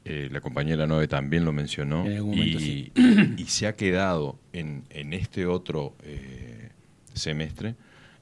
Eh, 0.04 0.28
la 0.32 0.40
compañera 0.40 0.86
Noe 0.86 1.06
también 1.06 1.44
lo 1.44 1.52
mencionó. 1.52 2.06
En 2.06 2.16
algún 2.16 2.30
momento, 2.30 2.58
y, 2.58 2.92
sí. 2.94 3.34
y 3.36 3.44
se 3.44 3.66
ha 3.66 3.76
quedado 3.76 4.38
en, 4.52 4.84
en 4.90 5.12
este 5.12 5.46
otro 5.46 5.94
eh, 6.02 6.70
semestre 7.12 7.76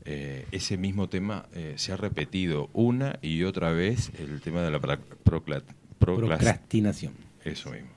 eh, 0.07 0.47
ese 0.53 0.77
mismo 0.77 1.09
tema 1.09 1.47
eh, 1.55 1.75
se 1.77 1.93
ha 1.93 1.97
repetido 1.97 2.71
una 2.73 3.19
y 3.23 3.43
otra 3.43 3.73
vez 3.73 4.11
el 4.19 4.41
tema 4.41 4.63
de 4.63 4.71
la 4.71 4.81
procla- 4.81 5.63
Procrastinación. 5.99 7.13
Eso 7.45 7.71
mismo. 7.71 7.89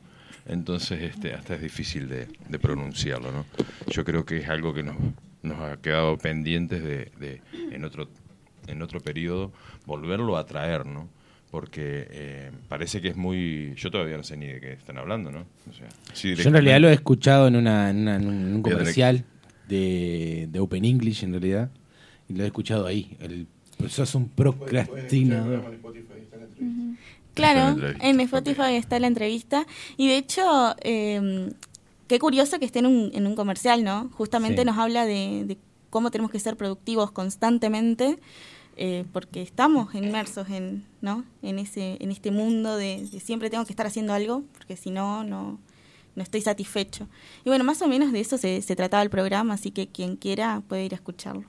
Entonces, 0.48 1.02
este, 1.04 1.34
hasta 1.34 1.56
es 1.56 1.62
difícil 1.62 2.08
de, 2.10 2.28
de 2.48 2.60
pronunciarlo, 2.60 3.32
¿no? 3.32 3.46
Yo 3.92 4.04
creo 4.04 4.26
que 4.26 4.38
es 4.38 4.50
algo 4.50 4.74
que 4.74 4.82
nos, 4.84 4.96
nos 5.44 5.60
ha 5.60 5.78
quedado 5.78 6.18
pendientes 6.18 6.82
de, 6.84 7.12
de 7.20 7.42
en 7.72 7.84
otro 7.86 8.10
en 8.68 8.82
otro 8.84 9.00
periodo 9.00 9.52
volverlo 9.88 10.38
a 10.38 10.46
traer, 10.46 10.86
¿no? 10.86 11.10
Porque 11.50 12.08
eh, 12.12 12.52
parece 12.68 13.02
que 13.02 13.08
es 13.08 13.16
muy... 13.18 13.74
Yo 13.76 13.90
todavía 13.90 14.16
no 14.16 14.22
sé 14.24 14.38
ni 14.38 14.46
de 14.46 14.60
qué 14.60 14.74
están 14.74 15.00
hablando, 15.00 15.32
¿no? 15.32 15.48
O 15.68 15.74
sea, 15.74 15.88
sí, 16.14 16.36
Yo 16.36 16.44
en 16.50 16.54
realidad 16.54 16.80
lo 16.80 16.90
he 16.90 16.94
escuchado 16.94 17.48
en, 17.48 17.56
una, 17.56 17.90
en, 17.90 17.98
una- 18.02 18.16
en 18.18 18.28
un, 18.28 18.62
comercial 18.62 19.26
de, 19.68 20.48
de 20.52 20.60
Open 20.60 20.86
English, 20.86 21.24
en 21.24 21.32
realidad. 21.32 21.72
Y 22.30 22.34
lo 22.34 22.44
he 22.44 22.48
escuchado 22.48 22.86
ahí. 22.86 23.18
El, 23.20 23.48
pues 23.78 23.94
sos 23.94 24.14
un 24.16 24.30
procrastinador. 24.30 25.78
Claro, 27.34 27.60
Está 27.60 27.70
en 27.72 27.78
la 27.80 27.90
entrevista, 27.94 28.08
en 28.10 28.20
Spotify 28.22 28.76
está 28.76 29.00
la 29.00 29.08
entrevista. 29.08 29.66
Y 29.98 30.08
de 30.08 30.18
hecho, 30.18 30.76
eh, 30.82 31.52
qué 32.08 32.20
curioso 32.20 32.60
que 32.60 32.66
esté 32.66 32.80
en 32.80 32.86
un, 32.88 33.12
en 33.14 33.28
un 33.28 33.36
comercial, 33.36 33.84
¿no? 33.84 34.10
Justamente 34.14 34.62
Sí. 34.62 34.66
nos 34.66 34.78
habla 34.78 35.06
de, 35.06 35.44
de 35.46 35.58
cómo 35.90 36.12
tenemos 36.12 36.32
que 36.32 36.40
ser 36.40 36.58
productivos 36.58 37.12
constantemente, 37.12 38.20
eh, 38.76 39.06
porque 39.14 39.42
estamos 39.42 39.94
inmersos 39.96 40.50
en, 40.50 40.86
¿no? 41.02 41.24
en, 41.42 41.60
ese, 41.60 41.98
en 42.00 42.12
este 42.12 42.32
mundo 42.32 42.76
de, 42.78 43.06
de 43.12 43.20
siempre 43.20 43.50
tengo 43.50 43.66
que 43.66 43.74
estar 43.74 43.86
haciendo 43.88 44.14
algo, 44.14 44.44
porque 44.54 44.76
si 44.78 44.90
no, 44.92 45.24
no, 45.24 45.60
no 46.16 46.24
estoy 46.24 46.42
satisfecho. 46.42 47.08
Y 47.46 47.50
bueno, 47.50 47.64
más 47.64 47.82
o 47.82 47.88
menos 47.88 48.12
de 48.12 48.20
eso 48.20 48.38
se, 48.38 48.62
se 48.62 48.76
trataba 48.76 49.04
el 49.04 49.10
programa, 49.10 49.54
así 49.54 49.72
que 49.72 49.88
quien 49.88 50.16
quiera 50.18 50.62
puede 50.68 50.86
ir 50.86 50.94
a 50.94 50.96
escucharlo. 50.96 51.46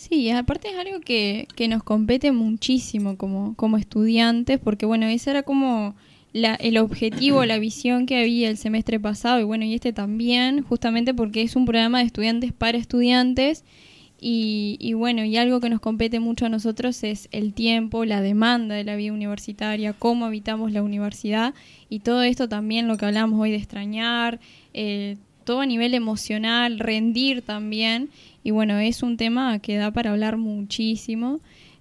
Sí, 0.00 0.30
aparte 0.30 0.68
es 0.70 0.76
algo 0.76 1.00
que, 1.00 1.46
que 1.56 1.68
nos 1.68 1.82
compete 1.82 2.32
muchísimo 2.32 3.18
como, 3.18 3.54
como 3.54 3.76
estudiantes, 3.76 4.58
porque 4.58 4.86
bueno, 4.86 5.04
ese 5.04 5.28
era 5.28 5.42
como 5.42 5.94
la, 6.32 6.54
el 6.54 6.78
objetivo, 6.78 7.44
la 7.44 7.58
visión 7.58 8.06
que 8.06 8.18
había 8.18 8.48
el 8.48 8.56
semestre 8.56 8.98
pasado, 8.98 9.40
y 9.40 9.42
bueno, 9.42 9.66
y 9.66 9.74
este 9.74 9.92
también, 9.92 10.62
justamente 10.62 11.12
porque 11.12 11.42
es 11.42 11.54
un 11.54 11.66
programa 11.66 11.98
de 11.98 12.06
estudiantes 12.06 12.54
para 12.54 12.78
estudiantes, 12.78 13.62
y, 14.18 14.78
y 14.80 14.94
bueno, 14.94 15.22
y 15.22 15.36
algo 15.36 15.60
que 15.60 15.68
nos 15.68 15.80
compete 15.80 16.18
mucho 16.18 16.46
a 16.46 16.48
nosotros 16.48 17.04
es 17.04 17.28
el 17.30 17.52
tiempo, 17.52 18.06
la 18.06 18.22
demanda 18.22 18.76
de 18.76 18.84
la 18.84 18.96
vida 18.96 19.12
universitaria, 19.12 19.92
cómo 19.92 20.24
habitamos 20.24 20.72
la 20.72 20.82
universidad, 20.82 21.52
y 21.90 21.98
todo 21.98 22.22
esto 22.22 22.48
también 22.48 22.88
lo 22.88 22.96
que 22.96 23.04
hablamos 23.04 23.38
hoy 23.38 23.50
de 23.50 23.58
extrañar, 23.58 24.40
eh, 24.72 25.18
todo 25.44 25.60
a 25.60 25.66
nivel 25.66 25.94
emocional, 25.94 26.78
rendir 26.78 27.42
también. 27.42 28.08
Y 28.42 28.50
bueno, 28.52 28.78
es 28.78 29.02
un 29.02 29.16
tema 29.16 29.58
que 29.58 29.76
da 29.76 29.90
para 29.90 30.10
hablar 30.10 30.36
muchísimo. 30.36 31.40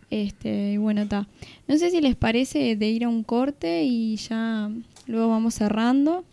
Este, 0.10 0.74
y 0.74 0.78
bueno, 0.78 1.04
está. 1.04 1.28
No 1.68 1.78
sé 1.78 1.92
si 1.92 2.02
les 2.02 2.16
parece 2.16 2.76
de 2.76 2.90
ir 2.90 3.06
a 3.06 3.10
un 3.10 3.24
corte 3.24 3.84
y 3.84 4.16
ya 4.16 4.70
luego 5.08 5.30
vamos 5.30 5.54
cerrando. 5.56 6.24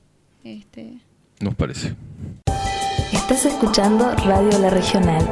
Este, 0.45 0.95
Nos 1.41 1.55
parece. 1.55 1.95
Estás 3.13 3.47
escuchando 3.47 4.15
Radio 4.25 4.59
La 4.59 4.71
Regional. 4.71 5.29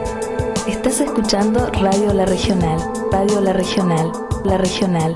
Estás 0.69 1.01
escuchando 1.01 1.71
Radio 1.71 2.13
La 2.13 2.27
Regional. 2.27 2.79
Radio 3.13 3.41
La 3.41 3.53
Regional. 3.53 4.13
La 4.45 4.59
Regional. 4.59 5.15